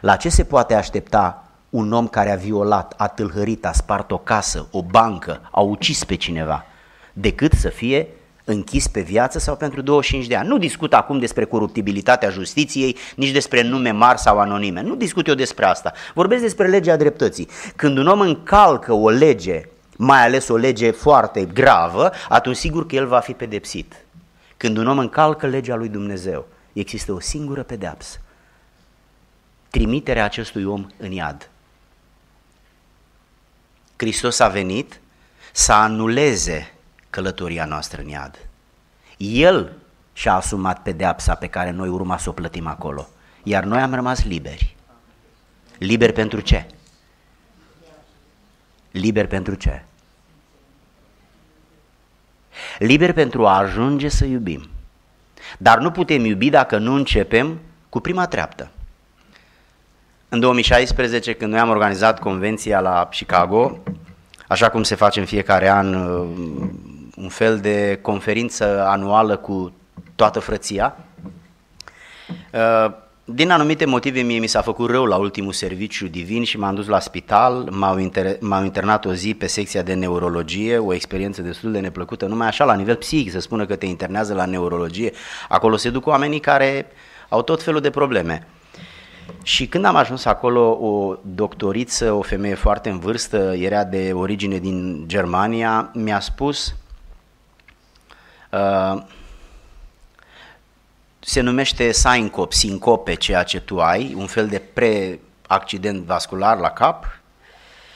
[0.00, 4.18] La ce se poate aștepta un om care a violat, a tâlhărit, a spart o
[4.18, 6.64] casă, o bancă, a ucis pe cineva,
[7.12, 8.08] decât să fie
[8.44, 10.48] închis pe viață sau pentru 25 de ani.
[10.48, 14.82] Nu discut acum despre coruptibilitatea justiției, nici despre nume mari sau anonime.
[14.82, 15.92] Nu discut eu despre asta.
[16.14, 17.48] Vorbesc despre legea dreptății.
[17.76, 19.62] Când un om încalcă o lege,
[19.96, 23.94] mai ales o lege foarte gravă, atunci sigur că el va fi pedepsit.
[24.56, 26.46] Când un om încalcă legea lui Dumnezeu,
[26.80, 28.18] există o singură pedeapsă.
[29.70, 31.50] Trimiterea acestui om în iad.
[33.96, 35.00] Hristos a venit
[35.52, 36.74] să anuleze
[37.10, 38.48] călătoria noastră în iad.
[39.16, 39.76] El
[40.12, 43.08] și-a asumat pedeapsa pe care noi urma să o plătim acolo,
[43.42, 44.76] iar noi am rămas liberi.
[45.78, 46.66] Liberi pentru ce?
[48.90, 49.84] Liberi pentru ce?
[52.78, 54.68] Liberi pentru a ajunge să iubim.
[55.58, 58.70] Dar nu putem iubi dacă nu începem cu prima treaptă.
[60.28, 63.78] În 2016, când noi am organizat convenția la Chicago,
[64.48, 66.26] așa cum se face în fiecare an, uh,
[67.16, 69.72] un fel de conferință anuală cu
[70.14, 70.96] toată frăția,
[72.52, 72.92] uh,
[73.24, 76.86] din anumite motive mie mi s-a făcut rău la ultimul serviciu divin și m-am dus
[76.86, 81.72] la spital, m-au, inter- m-au internat o zi pe secția de neurologie, o experiență destul
[81.72, 85.12] de neplăcută, numai așa la nivel psihic să spună că te internează la neurologie.
[85.48, 86.86] Acolo se duc oamenii care
[87.28, 88.46] au tot felul de probleme.
[89.42, 94.58] Și când am ajuns acolo, o doctoriță, o femeie foarte în vârstă, era de origine
[94.58, 96.74] din Germania, mi-a spus
[98.52, 99.02] uh,
[101.26, 107.20] se numește sincop, sincope, ceea ce tu ai, un fel de pre-accident vascular la cap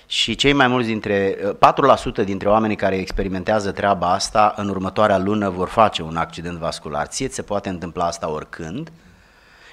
[0.07, 1.37] și cei mai mulți dintre,
[2.23, 7.07] 4% dintre oamenii care experimentează treaba asta în următoarea lună vor face un accident vascular.
[7.07, 8.93] Ție se poate întâmpla asta oricând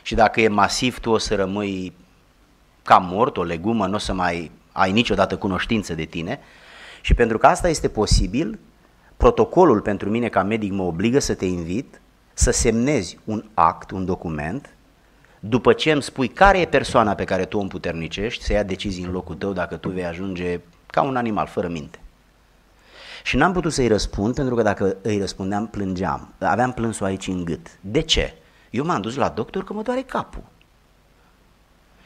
[0.01, 1.93] și dacă e masiv tu o să rămâi
[2.83, 6.39] ca mort, o legumă, nu o să mai ai niciodată cunoștință de tine
[7.01, 8.59] și pentru că asta este posibil,
[9.17, 11.99] protocolul pentru mine ca medic mă obligă să te invit
[12.37, 14.69] să semnezi un act, un document,
[15.39, 19.03] după ce îmi spui care e persoana pe care tu o împuternicești, să ia decizii
[19.03, 21.99] în locul tău dacă tu vei ajunge ca un animal, fără minte.
[23.23, 26.33] Și n-am putut să-i răspund, pentru că dacă îi răspundeam, plângeam.
[26.39, 27.67] Aveam plânsul aici în gât.
[27.81, 28.33] De ce?
[28.69, 30.43] Eu m-am dus la doctor că mă doare capul.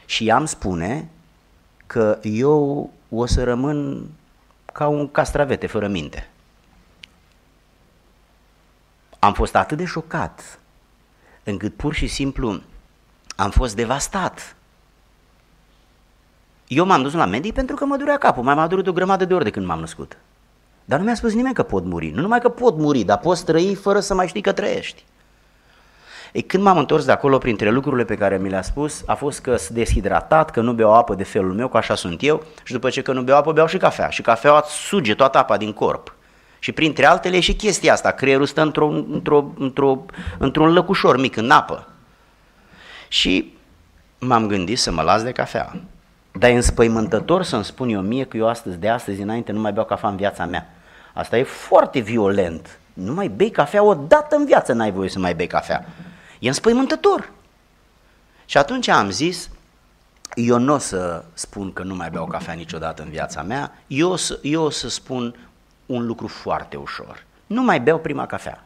[0.06, 1.08] Și i-am spune
[1.86, 4.06] că eu o să rămân
[4.72, 6.28] ca un castravete fără minte.
[9.20, 10.58] Am fost atât de șocat
[11.44, 12.60] încât pur și simplu
[13.36, 14.56] am fost devastat.
[16.66, 19.24] Eu m-am dus la medic pentru că mă durea capul, mai m-a durut o grămadă
[19.24, 20.16] de ori de când m-am născut.
[20.84, 22.10] Dar nu mi-a spus nimeni că pot muri.
[22.10, 25.04] Nu numai că pot muri, dar poți trăi fără să mai știi că trăiești.
[26.32, 29.40] Ei, când m-am întors de acolo, printre lucrurile pe care mi le-a spus, a fost
[29.40, 32.72] că sunt deshidratat, că nu beau apă de felul meu, că așa sunt eu, și
[32.72, 34.08] după ce că nu beau apă, beau și cafea.
[34.08, 36.14] Și cafeaua suge toată apa din corp.
[36.62, 40.04] Și printre altele e și chestia asta, creierul stă într-o, într-o, într-o,
[40.38, 41.88] într-un lăcușor mic, în apă.
[43.08, 43.54] Și
[44.18, 45.80] m-am gândit să mă las de cafea.
[46.32, 49.72] Dar e înspăimântător să-mi spun eu mie că eu astăzi, de astăzi înainte, nu mai
[49.72, 50.70] beau cafea în viața mea.
[51.14, 52.78] Asta e foarte violent.
[52.92, 55.86] Nu mai bei cafea o dată în viață, n-ai voie să mai bei cafea.
[56.38, 57.32] E înspăimântător.
[58.44, 59.50] Și atunci am zis,
[60.34, 64.10] eu nu o să spun că nu mai beau cafea niciodată în viața mea, eu
[64.10, 65.34] o să, eu o să spun
[65.90, 67.24] un lucru foarte ușor.
[67.46, 68.64] Nu mai beau prima cafea.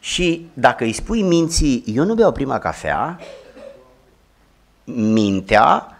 [0.00, 3.20] Și dacă îi spui minții, eu nu beau prima cafea,
[4.84, 5.98] mintea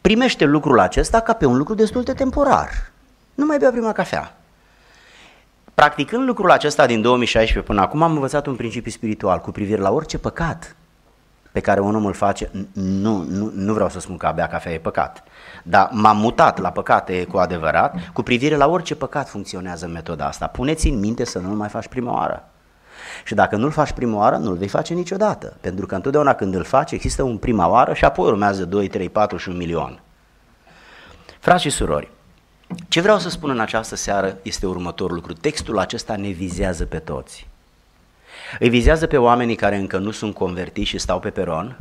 [0.00, 2.90] primește lucrul acesta ca pe un lucru destul de temporar.
[3.34, 4.36] Nu mai beau prima cafea.
[5.74, 9.90] Practicând lucrul acesta din 2016 până acum am învățat un principiu spiritual cu privire la
[9.90, 10.76] orice păcat
[11.54, 14.72] pe care un om îl face, nu, nu, nu vreau să spun că abia cafea
[14.72, 15.22] e păcat,
[15.62, 20.46] dar m-am mutat la păcate cu adevărat, cu privire la orice păcat funcționează metoda asta.
[20.46, 22.48] Puneți în minte să nu-l mai faci prima oară.
[23.24, 25.56] Și dacă nu-l faci prima oară, nu-l vei face niciodată.
[25.60, 29.08] Pentru că întotdeauna când îl faci, există un prima oară și apoi urmează 2, 3,
[29.08, 30.00] 4 și un milion.
[31.38, 32.10] Frați și surori,
[32.88, 35.32] ce vreau să spun în această seară este următorul lucru.
[35.32, 37.48] Textul acesta ne vizează pe toți.
[38.58, 41.78] Îi vizează pe oamenii care încă nu sunt convertiți și stau pe peron,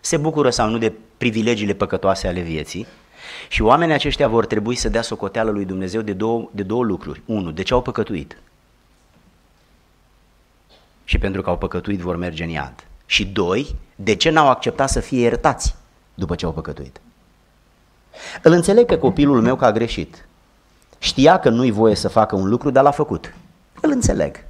[0.00, 2.86] se bucură sau nu de privilegiile păcătoase ale vieții
[3.48, 7.22] și oamenii aceștia vor trebui să dea socoteală lui Dumnezeu de două, de două lucruri.
[7.24, 8.38] Unu, de ce au păcătuit?
[11.04, 12.86] Și pentru că au păcătuit vor merge în iad.
[13.06, 15.74] Și doi, de ce n-au acceptat să fie iertați
[16.14, 17.00] după ce au păcătuit?
[18.42, 20.26] Îl înțeleg pe copilul meu că a greșit.
[20.98, 23.34] Știa că nu-i voie să facă un lucru, dar l-a făcut.
[23.80, 24.44] Îl înțeleg.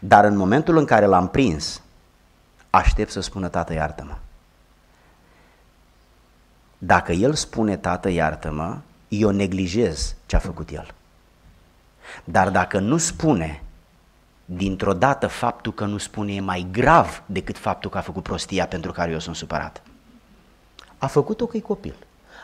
[0.00, 1.82] Dar în momentul în care l-am prins,
[2.70, 4.16] aștept să spună, tată, iartă-mă.
[6.78, 10.94] Dacă el spune, tată, iartă-mă, eu neglijez ce a făcut el.
[12.24, 13.62] Dar dacă nu spune,
[14.44, 18.66] dintr-o dată faptul că nu spune e mai grav decât faptul că a făcut prostia
[18.66, 19.82] pentru care eu sunt supărat.
[20.98, 21.94] A făcut-o că e copil,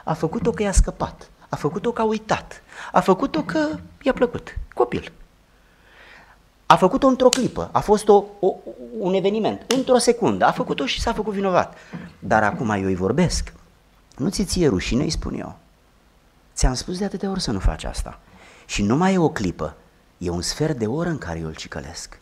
[0.04, 3.68] a făcut-o că i-a scăpat, a făcut-o că a uitat, a făcut-o că
[4.02, 5.12] i-a plăcut, copil.
[6.66, 8.54] A făcut-o într-o clipă, a fost o, o,
[8.98, 11.76] un eveniment, într-o secundă, a făcut-o și s-a făcut vinovat.
[12.18, 13.52] Dar acum eu îi vorbesc.
[14.16, 15.56] Nu ți ție rușine, îi spun eu.
[16.54, 18.18] Ți-am spus de atâtea ori să nu faci asta.
[18.66, 19.76] Și nu mai e o clipă,
[20.18, 22.20] e un sfert de oră în care eu îl cicălesc.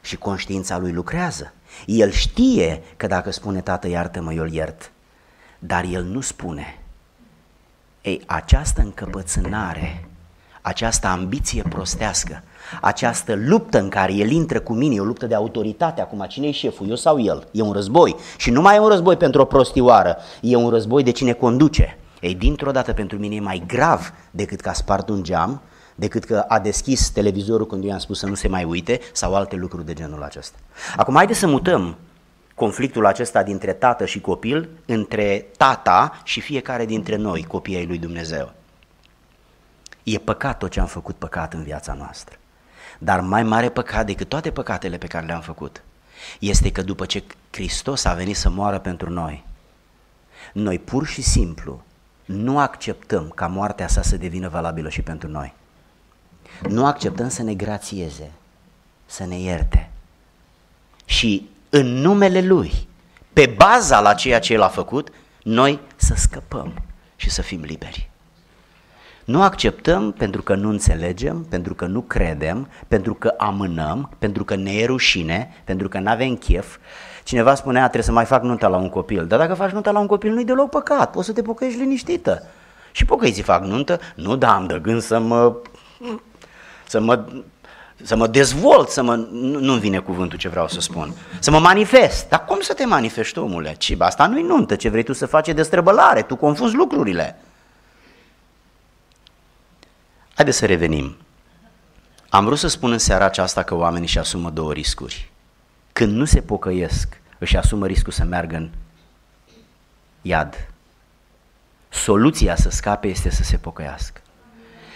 [0.00, 1.52] Și conștiința lui lucrează.
[1.86, 4.92] El știe că dacă spune tată iartă-mă, eu îl iert.
[5.58, 6.78] Dar el nu spune.
[8.02, 10.08] Ei, această încăpățânare,
[10.60, 12.42] această ambiție prostească,
[12.80, 16.46] această luptă în care el intră cu mine, e o luptă de autoritate, acum cine
[16.46, 17.48] e șeful, eu sau el?
[17.50, 21.02] E un război și nu mai e un război pentru o prostioară, e un război
[21.02, 21.98] de cine conduce.
[22.20, 25.62] Ei, dintr-o dată pentru mine e mai grav decât că a spart un geam,
[25.94, 29.56] decât că a deschis televizorul când i-am spus să nu se mai uite sau alte
[29.56, 30.58] lucruri de genul acesta.
[30.96, 31.96] Acum haideți să mutăm
[32.54, 37.98] conflictul acesta dintre tată și copil între tata și fiecare dintre noi, copiii ai lui
[37.98, 38.52] Dumnezeu.
[40.02, 42.39] E păcat tot ce am făcut păcat în viața noastră.
[43.02, 45.82] Dar mai mare păcat decât toate păcatele pe care le-am făcut
[46.38, 49.44] este că după ce Hristos a venit să moară pentru noi,
[50.52, 51.82] noi pur și simplu
[52.24, 55.54] nu acceptăm ca moartea sa să devină valabilă și pentru noi.
[56.68, 58.30] Nu acceptăm să ne grațieze,
[59.06, 59.90] să ne ierte.
[61.04, 62.88] Și în numele Lui,
[63.32, 66.82] pe baza la ceea ce El a făcut, noi să scăpăm
[67.16, 68.09] și să fim liberi.
[69.30, 74.54] Nu acceptăm pentru că nu înțelegem, pentru că nu credem, pentru că amânăm, pentru că
[74.54, 76.76] ne e rușine, pentru că nu avem chef.
[77.24, 79.26] Cineva spunea, trebuie să mai fac nunta la un copil.
[79.26, 82.46] Dar dacă faci nunta la un copil, nu-i deloc păcat, poți să te pocăiești liniștită.
[82.92, 85.56] Și pocăiții fac nuntă, nu da, am de gând să mă,
[86.86, 87.24] să mă,
[88.02, 91.58] să mă dezvolt, să mă, nu, nu vine cuvântul ce vreau să spun, să mă
[91.58, 92.28] manifest.
[92.28, 93.74] Dar cum să te manifesti, omule?
[93.78, 97.36] Ci, asta nu-i nuntă, ce vrei tu să faci de străbălare, tu confunzi lucrurile.
[100.40, 101.16] Haideți să revenim.
[102.28, 105.30] Am vrut să spun în seara aceasta că oamenii își asumă două riscuri.
[105.92, 108.70] Când nu se pocăiesc, își asumă riscul să meargă în
[110.22, 110.68] iad.
[111.88, 114.20] Soluția să scape este să se pocăiască.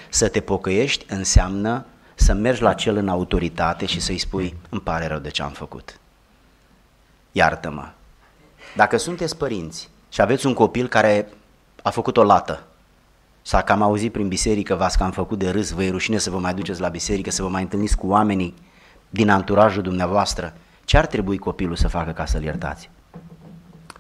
[0.08, 5.06] Să te pocăiești înseamnă să mergi la cel în autoritate și să-i spui, îmi pare
[5.06, 5.98] rău de ce am făcut.
[7.32, 7.88] Iartă-mă.
[8.76, 11.28] Dacă sunteți părinți și aveți un copil care
[11.82, 12.66] a făcut o lată,
[13.46, 16.38] S-a cam auzit prin biserică, v-ați cam făcut de râs, vă e rușine să vă
[16.38, 18.54] mai duceți la biserică, să vă mai întâlniți cu oamenii
[19.10, 20.52] din anturajul dumneavoastră.
[20.84, 22.90] Ce ar trebui copilul să facă ca să-l iertați?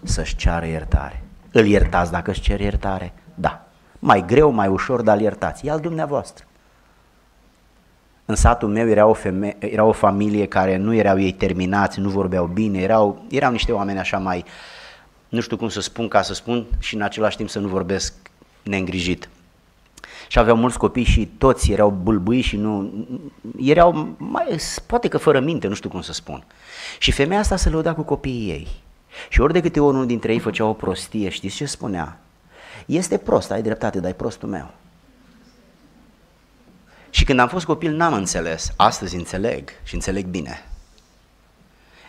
[0.02, 1.24] Să-și ceară iertare.
[1.52, 3.12] Îl iertați dacă își cer iertare?
[3.34, 3.66] Da.
[3.98, 5.66] Mai greu, mai ușor, dar îl iertați.
[5.66, 6.44] E al dumneavoastră.
[8.24, 12.08] În satul meu era o, femeie, era o familie care nu erau ei terminați, nu
[12.08, 14.44] vorbeau bine, erau, erau niște oameni așa mai,
[15.28, 18.14] nu știu cum să spun ca să spun și în același timp să nu vorbesc
[18.62, 19.28] neîngrijit.
[20.28, 22.92] Și aveau mulți copii și toți erau bâlbâi și nu...
[23.58, 24.56] Erau, mai,
[24.86, 26.44] poate că fără minte, nu știu cum să spun.
[26.98, 28.68] Și femeia asta se lăuda cu copiii ei.
[29.28, 32.20] Și ori de câte ori unul dintre ei făcea o prostie, știți ce spunea?
[32.86, 34.70] Este prost, ai dreptate, dar e prostul meu.
[37.10, 40.66] Și când am fost copil n-am înțeles, astăzi înțeleg și înțeleg bine.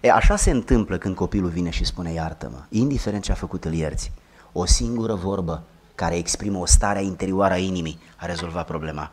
[0.01, 3.73] E, așa se întâmplă când copilul vine și spune iartă-mă, indiferent ce a făcut îl
[3.73, 4.11] ierți.
[4.51, 5.63] O singură vorbă
[5.95, 9.11] care exprimă o stare interioară a inimii, a rezolvat problema.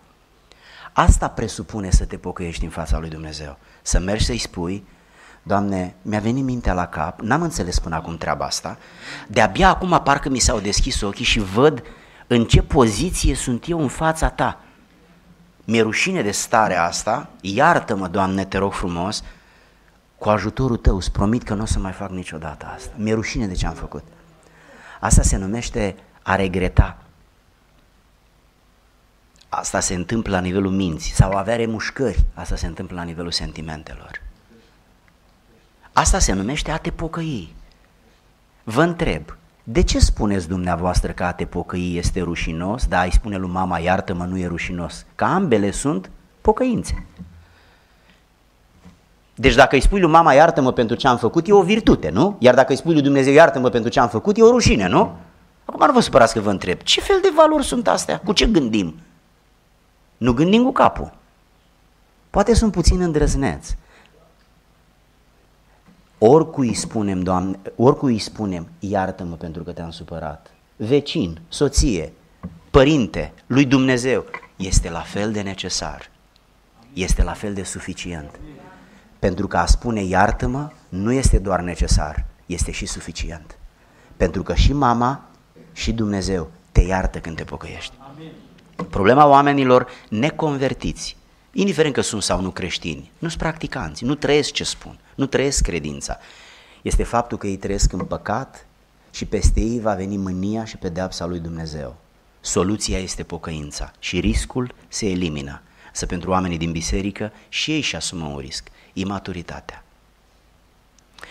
[0.93, 3.59] Asta presupune să te pocăiești în fața lui Dumnezeu.
[3.83, 4.85] Să mergi să-i spui,
[5.43, 8.79] Doamne, mi-a venit mintea la cap, n-am înțeles până acum treaba asta,
[9.29, 11.83] de-abia acum parcă mi s-au deschis ochii și văd
[12.27, 14.61] în ce poziție sunt eu în fața Ta.
[15.65, 19.23] Mi-e rușine de starea asta, iartă-mă, Doamne, te rog frumos,
[20.19, 22.93] cu ajutorul Tău îți promit că nu o să mai fac niciodată asta.
[22.97, 24.03] Mi-e rușine de ce am făcut.
[25.01, 26.97] Asta se numește a regreta.
[29.49, 34.23] Asta se întâmplă la nivelul minții sau avea remușcări, asta se întâmplă la nivelul sentimentelor.
[35.93, 37.55] Asta se numește a te pocăi.
[38.65, 43.37] Vă întreb, de ce spuneți dumneavoastră că a te pocăi este rușinos, dar îi spune
[43.37, 45.07] lui mama iartă-mă nu e rușinos?
[45.15, 46.11] Că ambele sunt
[46.41, 47.07] pocăințe.
[49.35, 52.37] Deci dacă îi spui lui mama iartă-mă pentru ce am făcut, e o virtute, nu?
[52.39, 55.17] Iar dacă îi spui lui Dumnezeu iartă-mă pentru ce am făcut, e o rușine, nu?
[55.65, 58.21] Acum nu vă supărați că vă întreb, ce fel de valori sunt astea?
[58.21, 58.95] Cu ce gândim?
[60.17, 61.13] Nu gândim cu capul.
[62.31, 63.77] Poate sunt puțin îndrăzneți.
[66.19, 70.51] Oricui îi spunem, Doamne, oricui îi spunem, iartă-mă pentru că te-am supărat.
[70.77, 72.13] Vecin, soție,
[72.71, 74.25] părinte, lui Dumnezeu,
[74.57, 76.11] este la fel de necesar.
[76.93, 78.41] Este la fel de suficient.
[79.19, 83.59] Pentru că a spune iartă-mă nu este doar necesar, este și suficient.
[84.17, 85.25] Pentru că și mama
[85.73, 87.95] și Dumnezeu te iartă când te pocăiești.
[88.91, 91.17] Problema oamenilor neconvertiți,
[91.53, 95.63] indiferent că sunt sau nu creștini, nu sunt practicanți, nu trăiesc ce spun, nu trăiesc
[95.63, 96.19] credința,
[96.83, 98.67] este faptul că ei trăiesc în păcat
[99.11, 101.97] și peste ei va veni mânia și pedeapsa lui Dumnezeu.
[102.41, 105.63] Soluția este pocăința și riscul se elimină.
[105.93, 109.85] Să pentru oamenii din biserică și ei și asumă un risc, imaturitatea.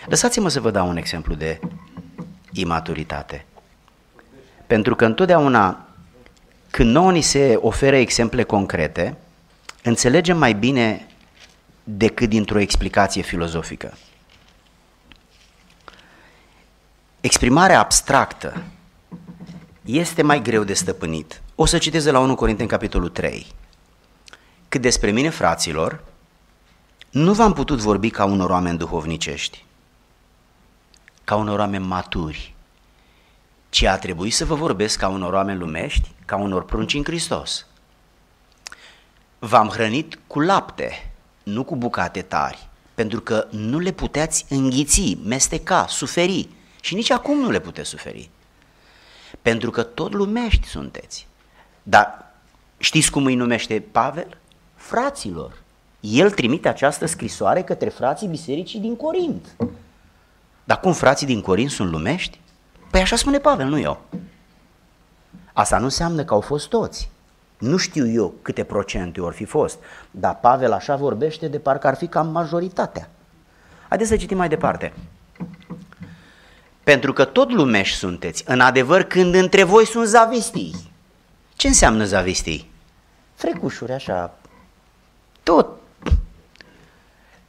[0.06, 1.60] Lăsați-mă să vă dau un exemplu de
[2.52, 3.46] imaturitate.
[4.72, 5.86] Pentru că întotdeauna
[6.70, 9.16] când nouă ni se oferă exemple concrete,
[9.82, 11.06] înțelegem mai bine
[11.84, 13.96] decât dintr-o explicație filozofică.
[17.20, 18.62] Exprimarea abstractă
[19.84, 21.42] este mai greu de stăpânit.
[21.54, 23.46] O să citez de la 1 Corinteni, capitolul 3.
[24.68, 26.04] Cât despre mine, fraților,
[27.10, 29.64] nu v-am putut vorbi ca unor oameni duhovnicești,
[31.24, 32.54] ca unor oameni maturi,
[33.72, 37.66] ci a trebuit să vă vorbesc ca unor oameni lumești, ca unor prunci în Hristos.
[39.38, 41.12] V-am hrănit cu lapte,
[41.42, 46.48] nu cu bucate tari, pentru că nu le puteați înghiți, mesteca, suferi
[46.80, 48.30] și nici acum nu le puteți suferi.
[49.42, 51.26] Pentru că tot lumești sunteți.
[51.82, 52.32] Dar
[52.78, 54.38] știți cum îi numește Pavel?
[54.74, 55.62] Fraților.
[56.00, 59.56] El trimite această scrisoare către frații bisericii din Corint.
[60.64, 62.40] Dar cum frații din Corint sunt lumești?
[62.92, 64.00] Păi așa spune Pavel, nu eu.
[65.52, 67.10] Asta nu înseamnă că au fost toți.
[67.58, 69.78] Nu știu eu câte procente ori fi fost,
[70.10, 73.10] dar Pavel așa vorbește de parcă ar fi cam majoritatea.
[73.88, 74.92] Haideți să citim mai departe.
[76.84, 80.90] Pentru că tot lumeși sunteți, în adevăr când între voi sunt zavistii.
[81.56, 82.70] Ce înseamnă zavistii?
[83.34, 84.38] Frecușuri așa,
[85.42, 85.68] tot.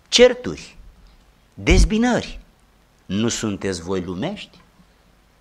[0.08, 0.78] Certuri,
[1.54, 2.40] dezbinări.
[3.06, 4.62] Nu sunteți voi lumești?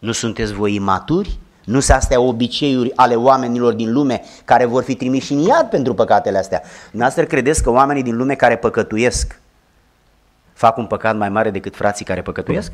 [0.02, 1.38] Nu sunteți voi imaturi?
[1.64, 5.94] Nu sunt astea obiceiuri ale oamenilor din lume care vor fi trimiși în iad pentru
[5.94, 6.62] păcatele astea.
[6.90, 9.40] Noastră credeți că oamenii din lume care păcătuiesc
[10.52, 12.72] fac un păcat mai mare decât frații care păcătuiesc?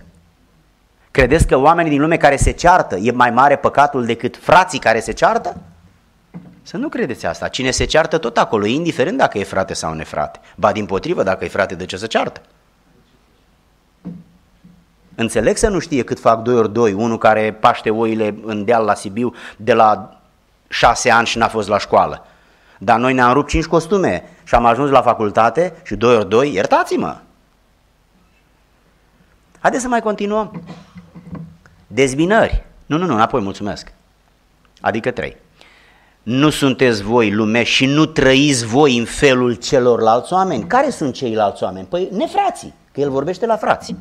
[1.10, 5.00] Credeți că oamenii din lume care se ceartă e mai mare păcatul decât frații care
[5.00, 5.56] se ceartă?
[6.62, 7.48] Să nu credeți asta.
[7.48, 10.40] Cine se ceartă tot acolo, indiferent dacă e frate sau nefrate.
[10.56, 12.40] Ba din potrivă, dacă e frate, de ce se ceartă?
[15.20, 18.84] Înțeleg să nu știe cât fac doi ori doi, unul care paște oile în deal
[18.84, 20.20] la Sibiu de la
[20.68, 22.26] șase ani și n-a fost la școală.
[22.78, 26.52] Dar noi ne-am rupt cinci costume și am ajuns la facultate și doi ori doi,
[26.52, 27.16] iertați-mă!
[29.58, 30.62] Haideți să mai continuăm.
[31.86, 32.64] Dezbinări.
[32.86, 33.92] Nu, nu, nu, înapoi, mulțumesc.
[34.80, 35.36] Adică trei.
[36.22, 40.66] Nu sunteți voi lume și nu trăiți voi în felul celorlalți oameni.
[40.66, 41.86] Care sunt ceilalți oameni?
[41.86, 43.96] Păi nefrații, că el vorbește la frații.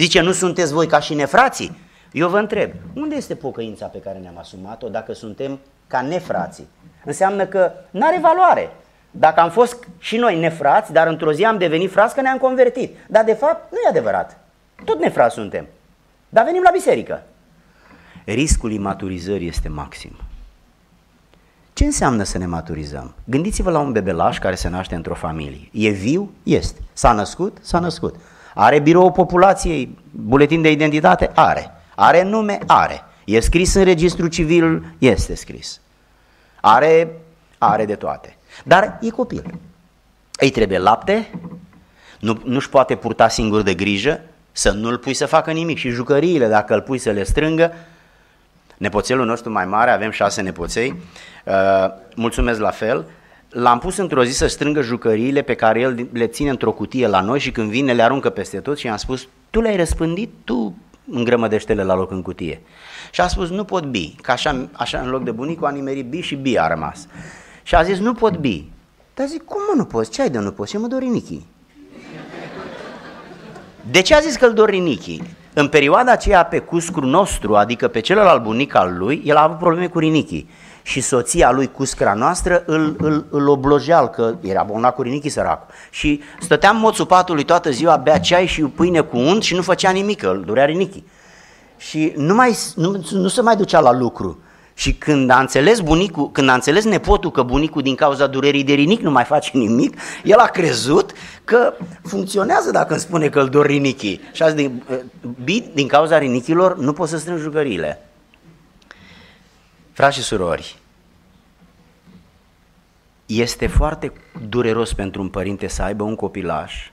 [0.00, 1.76] Zice, nu sunteți voi ca și nefrații?
[2.12, 6.68] Eu vă întreb, unde este pocăința pe care ne-am asumat-o dacă suntem ca nefrații?
[7.04, 8.72] Înseamnă că nu are valoare.
[9.10, 12.96] Dacă am fost și noi nefrați, dar într-o zi am devenit frați că ne-am convertit.
[13.08, 14.38] Dar de fapt nu e adevărat.
[14.84, 15.66] Tot nefrați suntem.
[16.28, 17.22] Dar venim la biserică.
[18.24, 20.16] Riscul imaturizării este maxim.
[21.72, 23.14] Ce înseamnă să ne maturizăm?
[23.24, 25.68] Gândiți-vă la un bebelaș care se naște într-o familie.
[25.72, 26.30] E viu?
[26.42, 26.80] Este.
[26.92, 27.58] S-a născut?
[27.60, 28.14] S-a născut.
[28.54, 31.30] Are biroul populației, buletin de identitate?
[31.34, 31.70] Are.
[31.94, 32.58] Are nume?
[32.66, 33.04] Are.
[33.24, 34.84] E scris în registru civil?
[34.98, 35.80] Este scris.
[36.60, 37.08] Are,
[37.58, 38.36] are de toate.
[38.64, 39.54] Dar e copil.
[40.40, 41.30] Îi trebuie lapte,
[42.20, 44.20] nu, nu-și poate purta singur de grijă,
[44.52, 47.72] să nu-l pui să facă nimic și jucăriile, dacă îl pui să le strângă,
[48.76, 50.96] nepoțelul nostru mai mare, avem șase nepoței,
[51.44, 53.04] uh, mulțumesc la fel,
[53.50, 57.20] l-am pus într-o zi să strângă jucăriile pe care el le ține într-o cutie la
[57.20, 60.74] noi și când vine le aruncă peste tot și i-am spus, tu le-ai răspândit, tu
[61.10, 62.60] îngrămădește-le la loc în cutie.
[63.10, 66.06] Și a spus, nu pot bi, că așa, așa în loc de bunicul a nimerit
[66.06, 67.06] bi și bi a rămas.
[67.62, 68.70] Și a zis, nu pot bi.
[69.14, 70.10] Dar zic, cum mă nu poți?
[70.10, 70.70] Ce ai de nu poți?
[70.70, 71.42] Și mă dori Nichi.
[73.90, 75.22] De ce a zis că îl dor rinichii?
[75.54, 79.58] În perioada aceea pe cuscru nostru, adică pe celălalt bunic al lui, el a avut
[79.58, 80.48] probleme cu rinichii.
[80.90, 85.74] Și soția lui, cuscra noastră, îl, îl, îl oblojeal, că era bolnav cu rinichii săracul.
[85.90, 89.90] Și stăteam moțul patului toată ziua, bea ceai și pâine cu unt și nu făcea
[89.90, 91.06] nimic, îl durea rinichii.
[91.76, 94.42] Și nu, mai, nu, nu se mai ducea la lucru.
[94.74, 98.72] Și când a înțeles bunicul, când a înțeles nepotul că bunicul din cauza durerii de
[98.72, 101.12] rinic nu mai face nimic, el a crezut
[101.44, 104.20] că funcționează dacă îmi spune că îl dor rinichii.
[104.32, 104.82] Și azi din,
[105.44, 108.04] din, din cauza rinichilor nu poți să strângi jucăriile.
[109.92, 110.79] Frați și surori,
[113.38, 114.12] este foarte
[114.48, 116.90] dureros pentru un părinte să aibă un copilaș.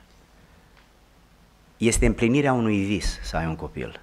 [1.78, 4.00] Este împlinirea unui vis să ai un copil.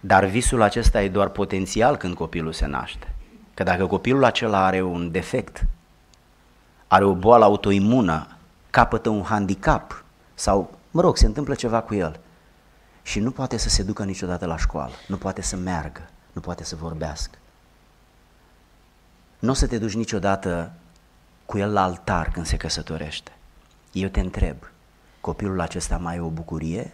[0.00, 3.14] Dar visul acesta e doar potențial când copilul se naște.
[3.54, 5.66] Că dacă copilul acela are un defect,
[6.86, 8.36] are o boală autoimună,
[8.70, 12.20] capătă un handicap sau, mă rog, se întâmplă ceva cu el
[13.02, 16.64] și nu poate să se ducă niciodată la școală, nu poate să meargă, nu poate
[16.64, 17.38] să vorbească.
[19.38, 20.72] Nu o să te duci niciodată
[21.46, 23.32] cu el la altar când se căsătorește.
[23.92, 24.56] Eu te întreb,
[25.20, 26.92] copilul acesta mai e o bucurie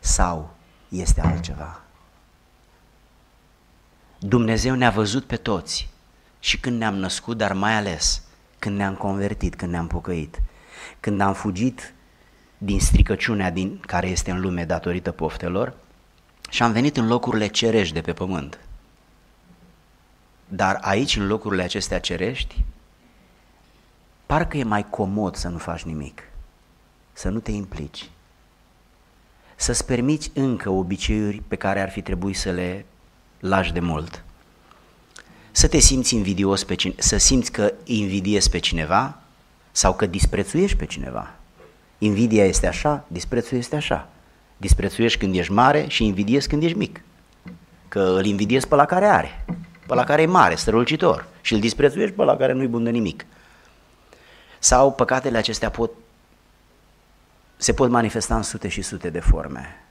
[0.00, 0.54] sau
[0.88, 1.80] este altceva?
[4.18, 5.88] Dumnezeu ne-a văzut pe toți
[6.40, 8.22] și când ne-am născut, dar mai ales
[8.58, 10.42] când ne-am convertit, când ne-am pocăit,
[11.00, 11.94] când am fugit
[12.58, 15.74] din stricăciunea din care este în lume datorită poftelor
[16.50, 18.58] și am venit în locurile cerești de pe pământ.
[20.48, 22.64] Dar aici, în locurile acestea cerești,
[24.34, 26.22] parcă e mai comod să nu faci nimic,
[27.12, 28.10] să nu te implici,
[29.56, 32.84] să-ți permiți încă obiceiuri pe care ar fi trebuit să le
[33.40, 34.24] lași de mult.
[35.50, 39.18] Să te simți invidios pe cine, să simți că invidiezi pe cineva
[39.72, 41.34] sau că disprețuiești pe cineva.
[41.98, 44.08] Invidia este așa, disprețul este așa.
[44.56, 47.00] Disprețuiești când ești mare și invidiezi când ești mic.
[47.88, 49.44] Că îl invidiezi pe la care are,
[49.86, 52.90] pe la care e mare, strălucitor și îl disprețuiești pe la care nu-i bun de
[52.90, 53.26] nimic.
[54.64, 55.90] Sau păcatele acestea pot,
[57.56, 59.84] se pot manifesta în sute și sute de forme.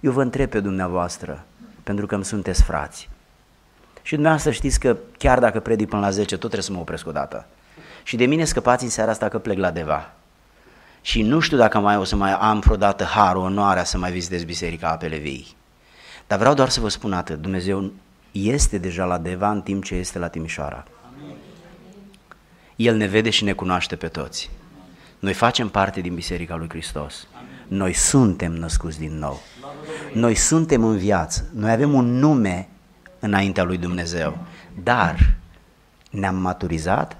[0.00, 1.44] Eu vă întreb pe dumneavoastră,
[1.82, 3.08] pentru că îmi sunteți frați.
[4.02, 7.06] Și dumneavoastră știți că chiar dacă predic până la 10, tot trebuie să mă opresc
[7.06, 7.46] o dată.
[8.02, 10.12] Și de mine scăpați în seara asta că plec la Deva.
[11.00, 14.44] Și nu știu dacă mai o să mai am vreodată harul, onoarea să mai vizitez
[14.44, 15.56] Biserica Apele Vii.
[16.26, 17.92] Dar vreau doar să vă spun atât, Dumnezeu
[18.32, 20.84] este deja la Deva în timp ce este la Timișoara.
[22.76, 24.50] El ne vede și ne cunoaște pe toți.
[25.18, 27.26] Noi facem parte din Biserica lui Hristos.
[27.68, 29.42] Noi suntem născuți din nou.
[30.12, 32.68] Noi suntem în viață, noi avem un nume
[33.18, 34.38] înaintea lui Dumnezeu,
[34.82, 35.36] dar
[36.10, 37.16] ne-am maturizat?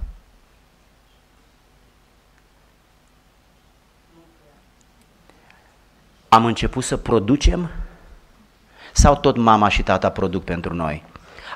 [6.29, 7.71] Am început să producem?
[8.93, 11.05] Sau tot mama și tata produc pentru noi?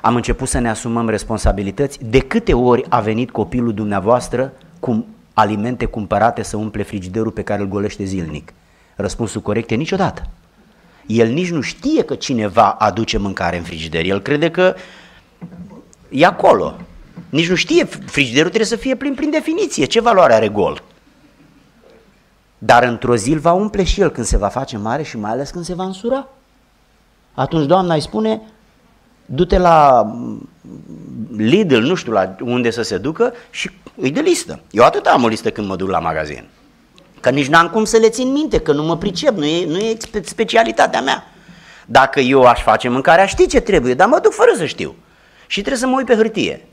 [0.01, 1.99] Am început să ne asumăm responsabilități?
[2.03, 7.61] De câte ori a venit copilul dumneavoastră cu alimente cumpărate să umple frigiderul pe care
[7.61, 8.53] îl golește zilnic?
[8.95, 10.27] Răspunsul corect e niciodată.
[11.05, 14.05] El nici nu știe că cineva aduce mâncare în frigider.
[14.05, 14.75] El crede că
[16.09, 16.75] e acolo.
[17.29, 19.85] Nici nu știe, frigiderul trebuie să fie plin prin definiție.
[19.85, 20.83] Ce valoare are gol?
[22.57, 25.31] Dar într-o zi îl va umple și el când se va face mare și mai
[25.31, 26.27] ales când se va însura.
[27.33, 28.41] Atunci doamna îi spune,
[29.31, 30.05] du-te la
[31.35, 34.59] Lidl, nu știu la unde să se ducă și îi de listă.
[34.71, 36.47] Eu atât am o listă când mă duc la magazin.
[37.19, 39.77] Că nici n-am cum să le țin minte, că nu mă pricep, nu e, nu
[39.77, 41.23] e specialitatea mea.
[41.85, 44.95] Dacă eu aș face mâncarea, știi ce trebuie, dar mă duc fără să știu.
[45.47, 46.67] Și trebuie să mă uit pe hârtie.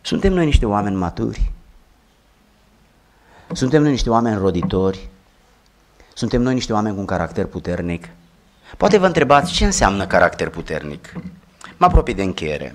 [0.00, 1.52] Suntem noi niște oameni maturi?
[3.52, 5.08] Suntem noi niște oameni roditori?
[6.14, 8.08] Suntem noi niște oameni cu un caracter puternic?
[8.76, 11.12] Poate vă întrebați ce înseamnă caracter puternic.
[11.76, 12.74] Mă apropii de încheiere.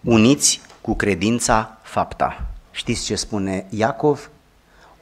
[0.00, 2.46] Uniți cu credința fapta.
[2.70, 4.30] Știți ce spune Iacov?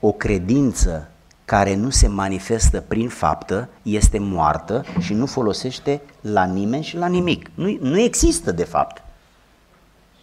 [0.01, 1.11] O credință
[1.45, 7.07] care nu se manifestă prin faptă este moartă și nu folosește la nimeni și la
[7.07, 7.51] nimic.
[7.55, 9.03] Nu, nu există de fapt.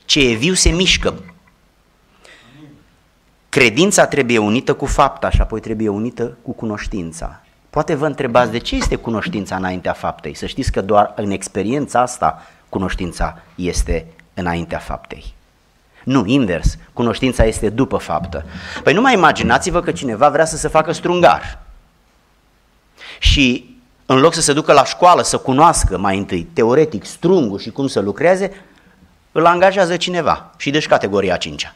[0.05, 1.23] Ce e viu se mișcă.
[3.49, 7.43] Credința trebuie unită cu fapta și apoi trebuie unită cu cunoștința.
[7.74, 10.34] Poate vă întrebați de ce este cunoștința înaintea faptei.
[10.34, 15.34] Să știți că doar în experiența asta cunoștința este înaintea faptei.
[16.03, 16.78] Nu, invers.
[16.93, 18.45] Cunoștința este după faptă.
[18.84, 21.59] Păi nu mai imaginați-vă că cineva vrea să se facă strungar.
[23.19, 27.69] Și în loc să se ducă la școală să cunoască mai întâi teoretic strungul și
[27.69, 28.51] cum să lucreze,
[29.32, 31.76] îl angajează cineva și deci categoria 5 -a.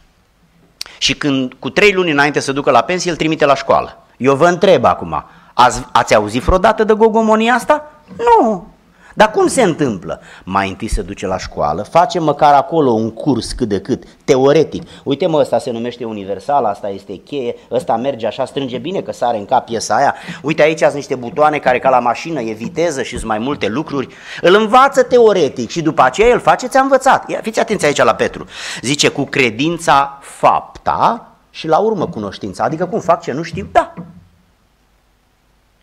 [0.97, 3.97] Și când cu trei luni înainte să ducă la pensie, îl trimite la școală.
[4.17, 5.23] Eu vă întreb acum,
[5.57, 7.91] ați, ați auzit vreodată de gogomonia asta?
[8.17, 8.67] Nu.
[9.13, 10.21] Dar cum se întâmplă?
[10.43, 14.83] Mai întâi se duce la școală, face măcar acolo un curs cât de cât, teoretic.
[15.03, 19.11] Uite mă, ăsta se numește universal, asta este cheie, ăsta merge așa, strânge bine că
[19.11, 20.15] sare în cap piesa aia.
[20.41, 23.67] Uite aici sunt niște butoane care ca la mașină e viteză și sunt mai multe
[23.67, 24.07] lucruri.
[24.41, 27.29] Îl învață teoretic și după aceea îl face, ți-a învățat.
[27.29, 28.45] Ia, fiți atenți aici la Petru.
[28.81, 32.63] Zice cu credința fapta și la urmă cunoștința.
[32.63, 33.67] Adică cum fac ce nu știu?
[33.71, 33.93] Da.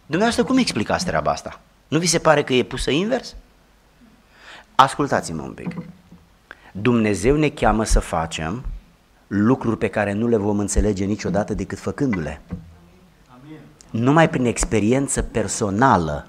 [0.06, 1.60] Dumneavoastră cum explicați treaba asta?
[1.88, 3.34] Nu vi se pare că e pusă invers?
[4.74, 5.74] Ascultați-mă un pic.
[6.72, 8.64] Dumnezeu ne cheamă să facem
[9.26, 12.40] lucruri pe care nu le vom înțelege niciodată decât făcându-le.
[13.90, 16.26] Numai prin experiență personală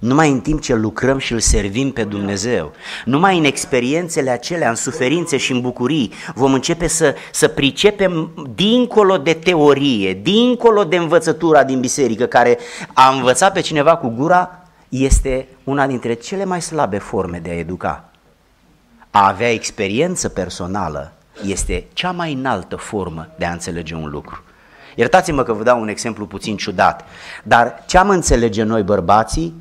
[0.00, 2.72] numai în timp ce lucrăm și îl servim pe Dumnezeu,
[3.04, 9.16] numai în experiențele acelea, în suferințe și în bucurii, vom începe să, să pricepem dincolo
[9.16, 12.58] de teorie, dincolo de învățătura din biserică, care
[12.92, 17.58] a învățat pe cineva cu gura este una dintre cele mai slabe forme de a
[17.58, 18.04] educa.
[19.10, 21.12] A avea experiență personală
[21.46, 24.42] este cea mai înaltă formă de a înțelege un lucru.
[24.94, 27.04] Iertați-mă că vă dau un exemplu puțin ciudat,
[27.42, 29.54] dar ce am înțelege noi bărbații,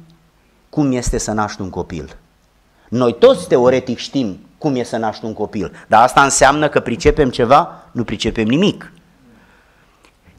[0.69, 2.17] cum este să naști un copil?
[2.89, 7.29] Noi toți teoretic știm cum e să naști un copil, dar asta înseamnă că pricepem
[7.29, 7.83] ceva?
[7.91, 8.91] Nu pricepem nimic.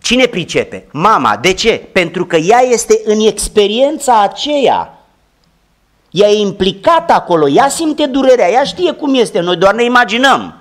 [0.02, 0.86] Cine pricepe?
[0.92, 1.36] Mama.
[1.36, 1.88] De ce?
[1.92, 4.94] Pentru că ea este în experiența aceea.
[6.10, 10.59] Ea e implicată acolo, ea simte durerea, ea știe cum este, noi doar ne imaginăm.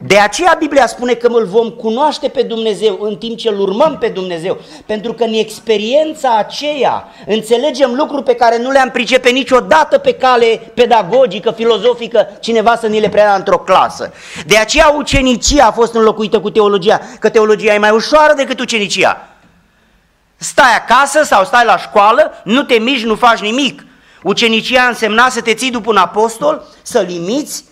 [0.00, 3.96] De aceea Biblia spune că îl vom cunoaște pe Dumnezeu în timp ce îl urmăm
[3.98, 9.98] pe Dumnezeu, pentru că în experiența aceea înțelegem lucruri pe care nu le-am pricepe niciodată
[9.98, 14.12] pe cale pedagogică, filozofică, cineva să ni le preia într-o clasă.
[14.46, 19.28] De aceea ucenicia a fost înlocuită cu teologia, că teologia e mai ușoară decât ucenicia.
[20.36, 23.86] Stai acasă sau stai la școală, nu te miști, nu faci nimic.
[24.22, 27.64] Ucenicia însemna să te ții după un apostol, să limiți,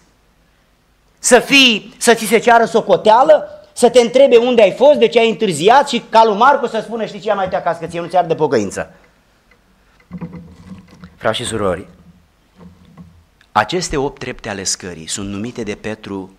[1.27, 5.19] să, fii, să ți se ceară socoteală, să te întrebe unde ai fost, de ce
[5.19, 8.01] ai întârziat și ca lui Marcu să spună, știi ce mai te acasă, că ție
[8.01, 8.95] nu ți de pocăință.
[11.17, 11.87] Frați și surori,
[13.53, 16.31] aceste opt trepte ale scării sunt numite de Petru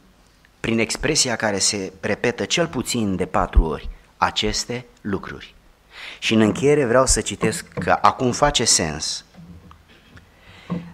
[0.59, 5.55] prin expresia care se repetă cel puțin de patru ori, aceste lucruri.
[6.19, 9.25] Și în încheiere vreau să citesc că acum face sens.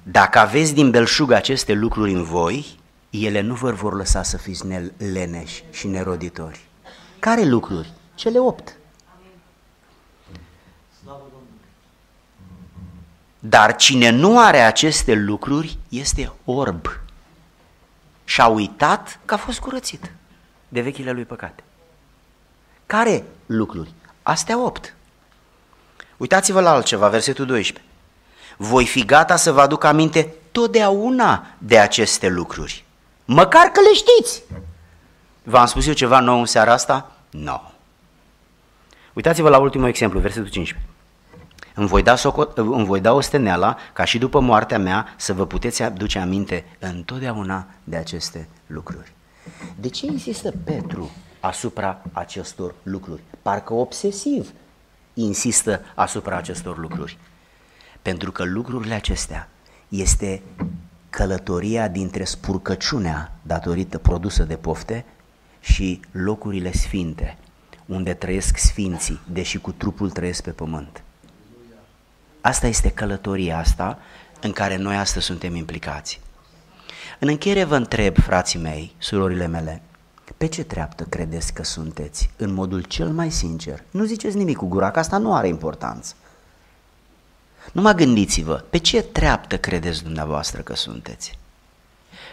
[0.03, 2.81] Dacă aveți din belșug aceste lucruri în voi,
[3.19, 4.63] ele nu vă vor lăsa să fiți
[4.97, 6.65] leneși și neroditori.
[7.19, 7.93] Care lucruri?
[8.15, 8.75] Cele opt.
[13.39, 16.87] Dar cine nu are aceste lucruri este orb
[18.23, 20.11] și a uitat că a fost curățit
[20.67, 21.63] de vechile lui păcate.
[22.85, 23.93] Care lucruri?
[24.23, 24.95] Astea opt.
[26.17, 27.85] Uitați-vă la altceva, versetul 12.
[28.57, 32.85] Voi fi gata să vă aduc aminte totdeauna de aceste lucruri.
[33.25, 34.43] Măcar că le știți.
[35.43, 37.11] V-am spus eu ceva nou în seara asta?
[37.29, 37.41] Nu.
[37.41, 37.61] No.
[39.13, 40.89] Uitați-vă la ultimul exemplu, versetul 15.
[41.75, 45.33] Îmi voi, da socot, îmi voi da o steneala ca și după moartea mea să
[45.33, 49.13] vă puteți aduce aminte întotdeauna de aceste lucruri.
[49.75, 53.21] De ce insistă Petru asupra acestor lucruri?
[53.41, 54.49] Parcă obsesiv
[55.13, 57.17] insistă asupra acestor lucruri.
[58.01, 59.49] Pentru că lucrurile acestea
[59.87, 60.41] este
[61.15, 65.05] călătoria dintre spurcăciunea datorită produsă de pofte
[65.59, 67.37] și locurile sfinte,
[67.85, 71.03] unde trăiesc sfinții, deși cu trupul trăiesc pe pământ.
[72.41, 73.99] Asta este călătoria asta
[74.41, 76.19] în care noi astăzi suntem implicați.
[77.19, 79.81] În încheiere vă întreb, frații mei, surorile mele,
[80.37, 83.83] pe ce treaptă credeți că sunteți în modul cel mai sincer?
[83.91, 86.15] Nu ziceți nimic cu gura, că asta nu are importanță.
[87.71, 91.37] Numai gândiți-vă, pe ce treaptă credeți dumneavoastră că sunteți?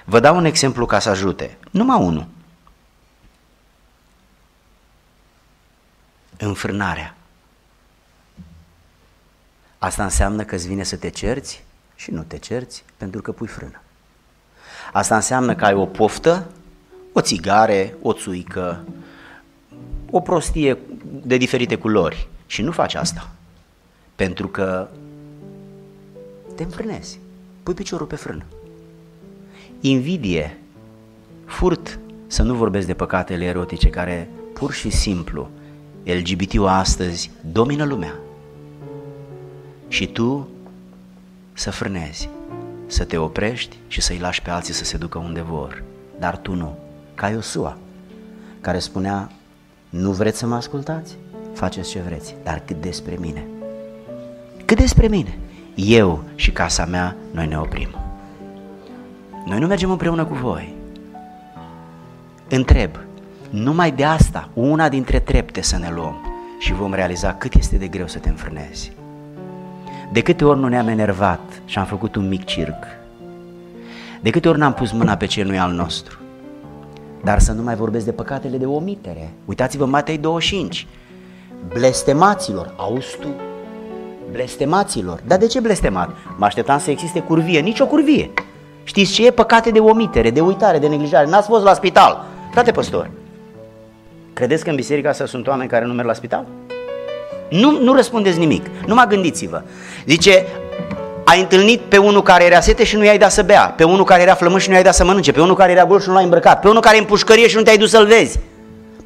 [0.05, 1.59] Vă dau un exemplu ca să ajute.
[1.71, 2.27] Numai unul.
[6.37, 7.15] Înfrânarea.
[9.79, 11.65] Asta înseamnă că îți vine să te cerți
[11.95, 13.81] și nu te cerți pentru că pui frână.
[14.93, 16.51] Asta înseamnă că ai o poftă,
[17.13, 18.85] o țigare, o țuică,
[20.11, 20.79] o prostie
[21.23, 23.31] de diferite culori și nu faci asta
[24.15, 24.89] pentru că
[26.61, 27.19] te înfrânezi,
[27.63, 28.45] pui piciorul pe frână.
[29.81, 30.59] Invidie,
[31.45, 35.49] furt, să nu vorbesc de păcatele erotice care pur și simplu
[36.05, 38.15] LGBT-ul astăzi domină lumea.
[39.89, 40.49] Și tu
[41.53, 42.29] să frânezi,
[42.87, 45.83] să te oprești și să-i lași pe alții să se ducă unde vor.
[46.19, 46.79] Dar tu nu,
[47.15, 47.79] ca Iosua,
[48.61, 49.31] care spunea,
[49.91, 51.17] nu vreți să mă ascultați?
[51.53, 53.47] Faceți ce vreți, dar cât despre mine?
[54.65, 55.39] Cât despre mine?
[55.87, 57.89] Eu și casa mea, noi ne oprim.
[59.47, 60.75] Noi nu mergem împreună cu voi.
[62.49, 62.91] Întreb,
[63.51, 66.17] numai de asta, una dintre trepte să ne luăm
[66.59, 68.93] și vom realiza cât este de greu să te înfrânezi.
[70.13, 72.85] De câte ori nu ne-am enervat și am făcut un mic circ?
[74.21, 76.19] De câte ori n-am pus mâna pe ce nu e al nostru?
[77.25, 79.33] Dar să nu mai vorbesc de păcatele de omitere.
[79.45, 80.87] Uitați-vă Matei 25.
[81.69, 83.29] Blestemaților, auzi tu?
[84.33, 85.21] Blestemaților.
[85.27, 86.11] Dar de ce blestemat?
[86.37, 87.61] Mă așteptam să existe curvie.
[87.61, 88.31] Nici o curvie.
[88.85, 89.31] Știți ce e?
[89.31, 91.27] Păcate de omitere, de uitare, de neglijare.
[91.27, 92.25] N-ați fost la spital.
[92.53, 93.11] Frate păstor,
[94.33, 96.47] credeți că în biserica asta sunt oameni care nu merg la spital?
[97.51, 99.63] Nu, nu răspundeți nimic, numai gândiți-vă.
[100.07, 100.47] Zice,
[101.25, 104.05] ai întâlnit pe unul care era sete și nu i-ai dat să bea, pe unul
[104.05, 106.09] care era flământ și nu i-ai dat să mănânce, pe unul care era gol și
[106.09, 108.39] nu l-ai îmbrăcat, pe unul care e în pușcărie și nu te-ai dus să-l vezi.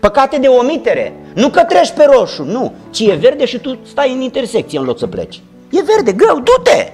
[0.05, 4.13] Păcate de omitere, nu că treci pe roșu, nu, ci e verde și tu stai
[4.13, 5.43] în intersecție în loc să pleci.
[5.71, 6.93] E verde, greu, du-te!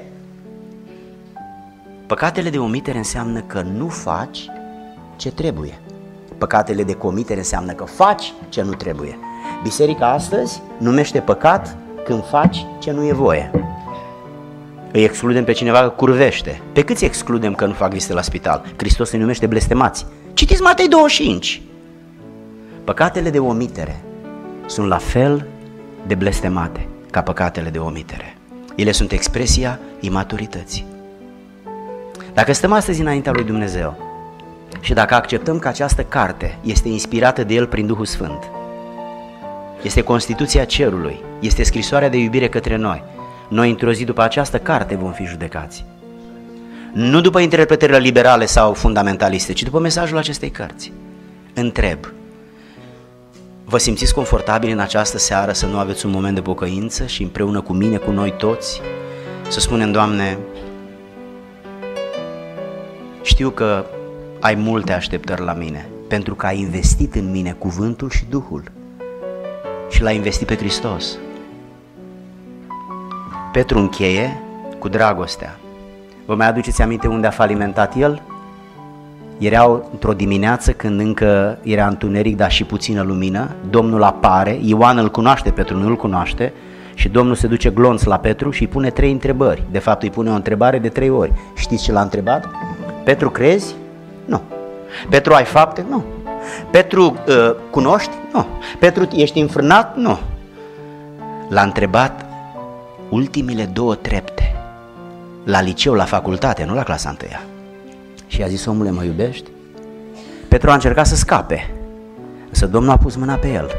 [2.06, 4.38] Păcatele de omitere înseamnă că nu faci
[5.16, 5.80] ce trebuie.
[6.38, 9.18] Păcatele de comitere înseamnă că faci ce nu trebuie.
[9.62, 13.50] Biserica astăzi numește păcat când faci ce nu e voie.
[14.92, 16.60] Îi excludem pe cineva că curvește.
[16.72, 18.64] Pe câți excludem că nu fac vizite la spital?
[18.76, 20.06] Hristos îi numește blestemați.
[20.34, 21.62] Citiți Matei 25.
[22.90, 24.00] Păcatele de omitere
[24.66, 25.46] sunt la fel
[26.06, 28.36] de blestemate ca păcatele de omitere.
[28.76, 30.86] Ele sunt expresia imaturității.
[32.34, 33.96] Dacă stăm astăzi înaintea lui Dumnezeu
[34.80, 38.50] și dacă acceptăm că această carte este inspirată de El prin Duhul Sfânt,
[39.82, 43.02] este Constituția Cerului, este scrisoarea de iubire către noi,
[43.48, 45.84] noi într-o zi după această carte vom fi judecați.
[46.92, 50.92] Nu după interpretările liberale sau fundamentaliste, ci după mesajul acestei cărți.
[51.54, 51.98] Întreb,
[53.70, 57.60] vă simțiți confortabil în această seară să nu aveți un moment de pocăință și împreună
[57.60, 58.80] cu mine, cu noi toți,
[59.48, 60.38] să spunem, Doamne,
[63.22, 63.84] știu că
[64.40, 68.62] ai multe așteptări la mine, pentru că ai investit în mine cuvântul și Duhul
[69.90, 71.18] și l-ai investit pe Hristos.
[73.52, 74.42] Petru încheie
[74.78, 75.58] cu dragostea.
[76.26, 78.22] Vă mai aduceți aminte unde a falimentat el?
[79.40, 83.50] Erau într-o dimineață când încă era întuneric, dar și puțină lumină.
[83.70, 86.52] Domnul apare, Ioan îl cunoaște, Petru nu îl cunoaște
[86.94, 89.62] și Domnul se duce glonț la Petru și îi pune trei întrebări.
[89.70, 91.32] De fapt îi pune o întrebare de trei ori.
[91.56, 92.48] Știți ce l-a întrebat?
[93.04, 93.74] Petru, crezi?
[94.24, 94.42] Nu.
[95.08, 95.84] Petru, ai fapte?
[95.88, 96.04] Nu.
[96.70, 98.10] Petru, uh, cunoști?
[98.32, 98.46] Nu.
[98.78, 99.96] Petru, ești înfrânat?
[99.96, 100.18] Nu.
[101.48, 102.24] L-a întrebat
[103.10, 104.54] ultimile două trepte,
[105.44, 107.40] la liceu, la facultate, nu la clasa întâia.
[108.30, 109.50] Și a zis, omule, mă iubești?
[110.48, 111.74] Petru a încercat să scape,
[112.48, 113.70] însă Domnul a pus mâna pe el.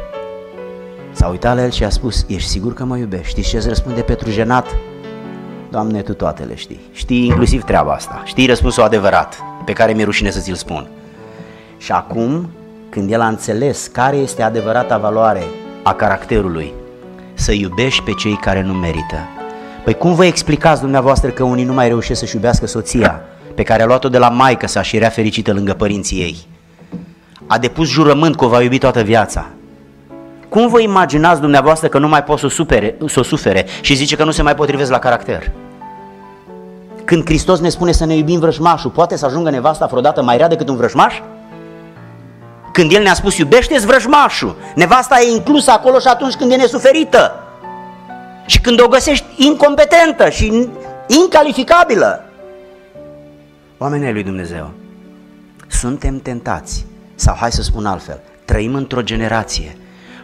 [1.11, 3.27] S-a uitat la el și a spus, ești sigur că mă iubești?
[3.27, 4.75] Știi ce îți răspunde Petru jenat?
[5.69, 6.79] Doamne, Tu toate le știi.
[6.91, 8.21] Știi inclusiv treaba asta.
[8.25, 10.87] Știi răspunsul adevărat, pe care mi-e rușine să ți-l spun.
[11.77, 12.49] Și acum,
[12.89, 15.43] când el a înțeles care este adevărata valoare
[15.83, 16.73] a caracterului,
[17.33, 19.17] să iubești pe cei care nu merită.
[19.83, 23.21] Păi cum vă explicați dumneavoastră că unii nu mai reușesc să-și iubească soția,
[23.51, 26.37] pe care a luat-o de la maică sa și era fericită lângă părinții ei?
[27.47, 29.45] A depus jurământ că o va iubi toată viața.
[30.49, 33.95] Cum vă imaginați dumneavoastră că nu mai pot să o, supere, să o sufere și
[33.95, 35.51] zice că nu se mai potrivesc la caracter?
[37.05, 40.47] Când Hristos ne spune să ne iubim vrăjmașul, poate să ajungă nevasta vreodată mai rea
[40.47, 41.19] decât un vrăjmaș?
[42.73, 47.35] Când El ne-a spus iubește-ți vrăjmașul, nevasta e inclusă acolo și atunci când e nesuferită.
[48.45, 50.69] Și când o găsești incompetentă și
[51.07, 52.25] incalificabilă.
[53.81, 54.71] Oamenii lui Dumnezeu,
[55.67, 59.77] suntem tentați, sau hai să spun altfel, trăim într-o generație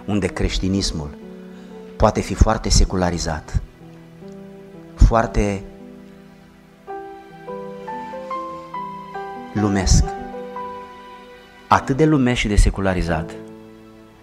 [0.06, 1.10] unde creștinismul
[1.96, 3.62] poate fi foarte secularizat,
[4.96, 5.64] foarte
[9.54, 10.04] lumesc,
[11.68, 13.32] atât de lumesc și de secularizat,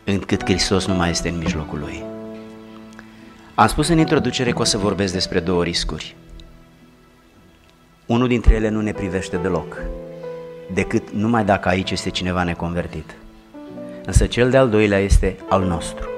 [0.04, 2.04] încât Hristos nu mai este în mijlocul lui.
[3.54, 6.16] Am spus în introducere că o să vorbesc despre două riscuri.
[8.06, 9.76] Unul dintre ele nu ne privește deloc,
[10.72, 13.14] decât numai dacă aici este cineva neconvertit.
[14.04, 16.08] Însă cel de-al doilea este al nostru.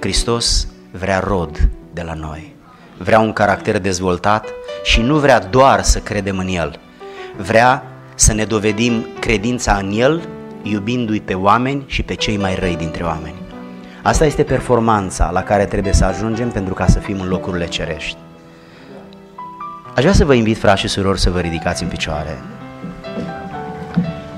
[0.00, 2.54] Hristos vrea rod de la noi,
[2.98, 4.48] vrea un caracter dezvoltat
[4.82, 6.78] și nu vrea doar să credem în El,
[7.36, 7.82] vrea
[8.14, 10.28] să ne dovedim credința în El,
[10.62, 13.42] iubindu-i pe oameni și pe cei mai răi dintre oameni.
[14.02, 18.16] Asta este performanța la care trebuie să ajungem pentru ca să fim în locurile cerești.
[19.94, 22.38] Aș vrea să vă invit, frați și surori, să vă ridicați în picioare.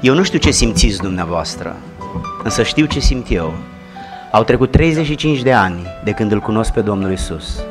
[0.00, 1.76] Eu nu știu ce simțiți dumneavoastră,
[2.42, 3.54] însă știu ce simt eu.
[4.30, 7.64] Au trecut 35 de ani de când îl cunosc pe Domnul Isus.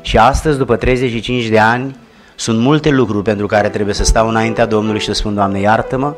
[0.00, 1.96] Și astăzi, după 35 de ani,
[2.34, 6.14] sunt multe lucruri pentru care trebuie să stau înaintea Domnului și să spun, Doamne, iartă-mă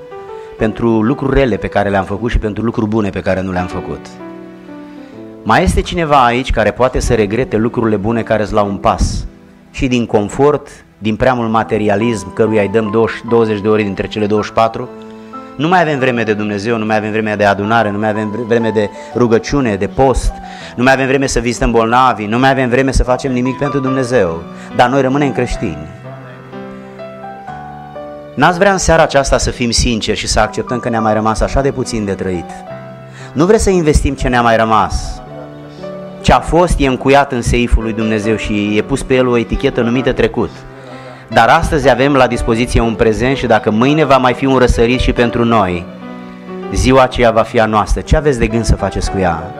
[0.58, 3.66] pentru lucruri rele pe care le-am făcut și pentru lucruri bune pe care nu le-am
[3.66, 4.06] făcut.
[5.42, 9.26] Mai este cineva aici care poate să regrete lucrurile bune care îți la un pas
[9.74, 10.68] și din confort,
[10.98, 14.88] din prea mult materialism căruia îi dăm 20 de ore dintre cele 24?
[15.56, 18.44] Nu mai avem vreme de Dumnezeu, nu mai avem vreme de adunare, nu mai avem
[18.46, 20.32] vreme de rugăciune, de post,
[20.76, 23.78] nu mai avem vreme să vizităm bolnavi, nu mai avem vreme să facem nimic pentru
[23.78, 24.42] Dumnezeu,
[24.76, 25.88] dar noi rămânem creștini.
[28.34, 31.40] N-ați vrea în seara aceasta să fim sinceri și să acceptăm că ne-a mai rămas
[31.40, 32.50] așa de puțin de trăit.
[33.32, 35.22] Nu vreți să investim ce ne-a mai rămas.
[36.24, 39.38] Ce a fost e încuiat în seiful lui Dumnezeu și e pus pe el o
[39.38, 40.50] etichetă numită trecut.
[41.28, 45.00] Dar astăzi avem la dispoziție un prezent și dacă mâine va mai fi un răsărit
[45.00, 45.84] și pentru noi,
[46.74, 48.00] ziua aceea va fi a noastră.
[48.00, 49.54] Ce aveți de gând să faceți cu ea?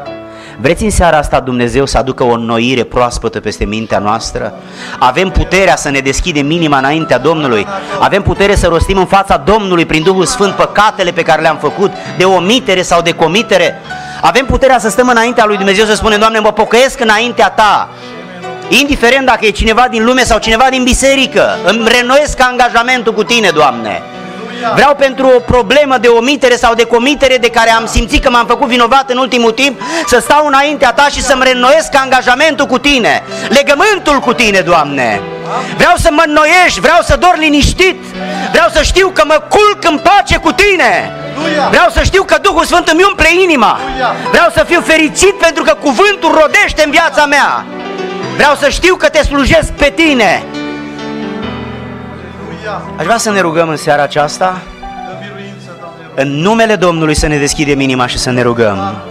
[0.60, 4.52] Vreți în seara asta Dumnezeu să aducă o noire proaspătă peste mintea noastră?
[4.98, 7.66] Avem puterea să ne deschidem minima înaintea Domnului?
[8.00, 11.90] Avem putere să rostim în fața Domnului prin Duhul Sfânt păcatele pe care le-am făcut
[12.18, 13.74] de omitere sau de comitere?
[14.27, 17.89] Avem puterea să stăm înaintea lui Dumnezeu să spunem, Doamne, mă pocăiesc înaintea Ta.
[18.68, 23.51] Indiferent dacă e cineva din lume sau cineva din biserică, îmi renoiesc angajamentul cu Tine,
[23.55, 24.03] Doamne.
[24.74, 28.46] Vreau pentru o problemă de omitere sau de comitere de care am simțit că m-am
[28.46, 33.22] făcut vinovat în ultimul timp, să stau înaintea ta și să-mi reînnoiesc angajamentul cu tine,
[33.48, 35.20] legământul cu tine, Doamne.
[35.76, 38.02] Vreau să mă înnoiești, vreau să dor liniștit,
[38.50, 41.12] vreau să știu că mă culc în pace cu tine.
[41.70, 43.80] Vreau să știu că Duhul Sfânt îmi umple inima.
[44.30, 47.64] Vreau să fiu fericit pentru că cuvântul rodește în viața mea.
[48.36, 50.42] Vreau să știu că te slujesc pe tine.
[52.96, 54.62] Aș vrea să ne rugăm în seara aceasta
[56.14, 59.02] în numele Domnului să ne deschidem inima și să ne rugăm.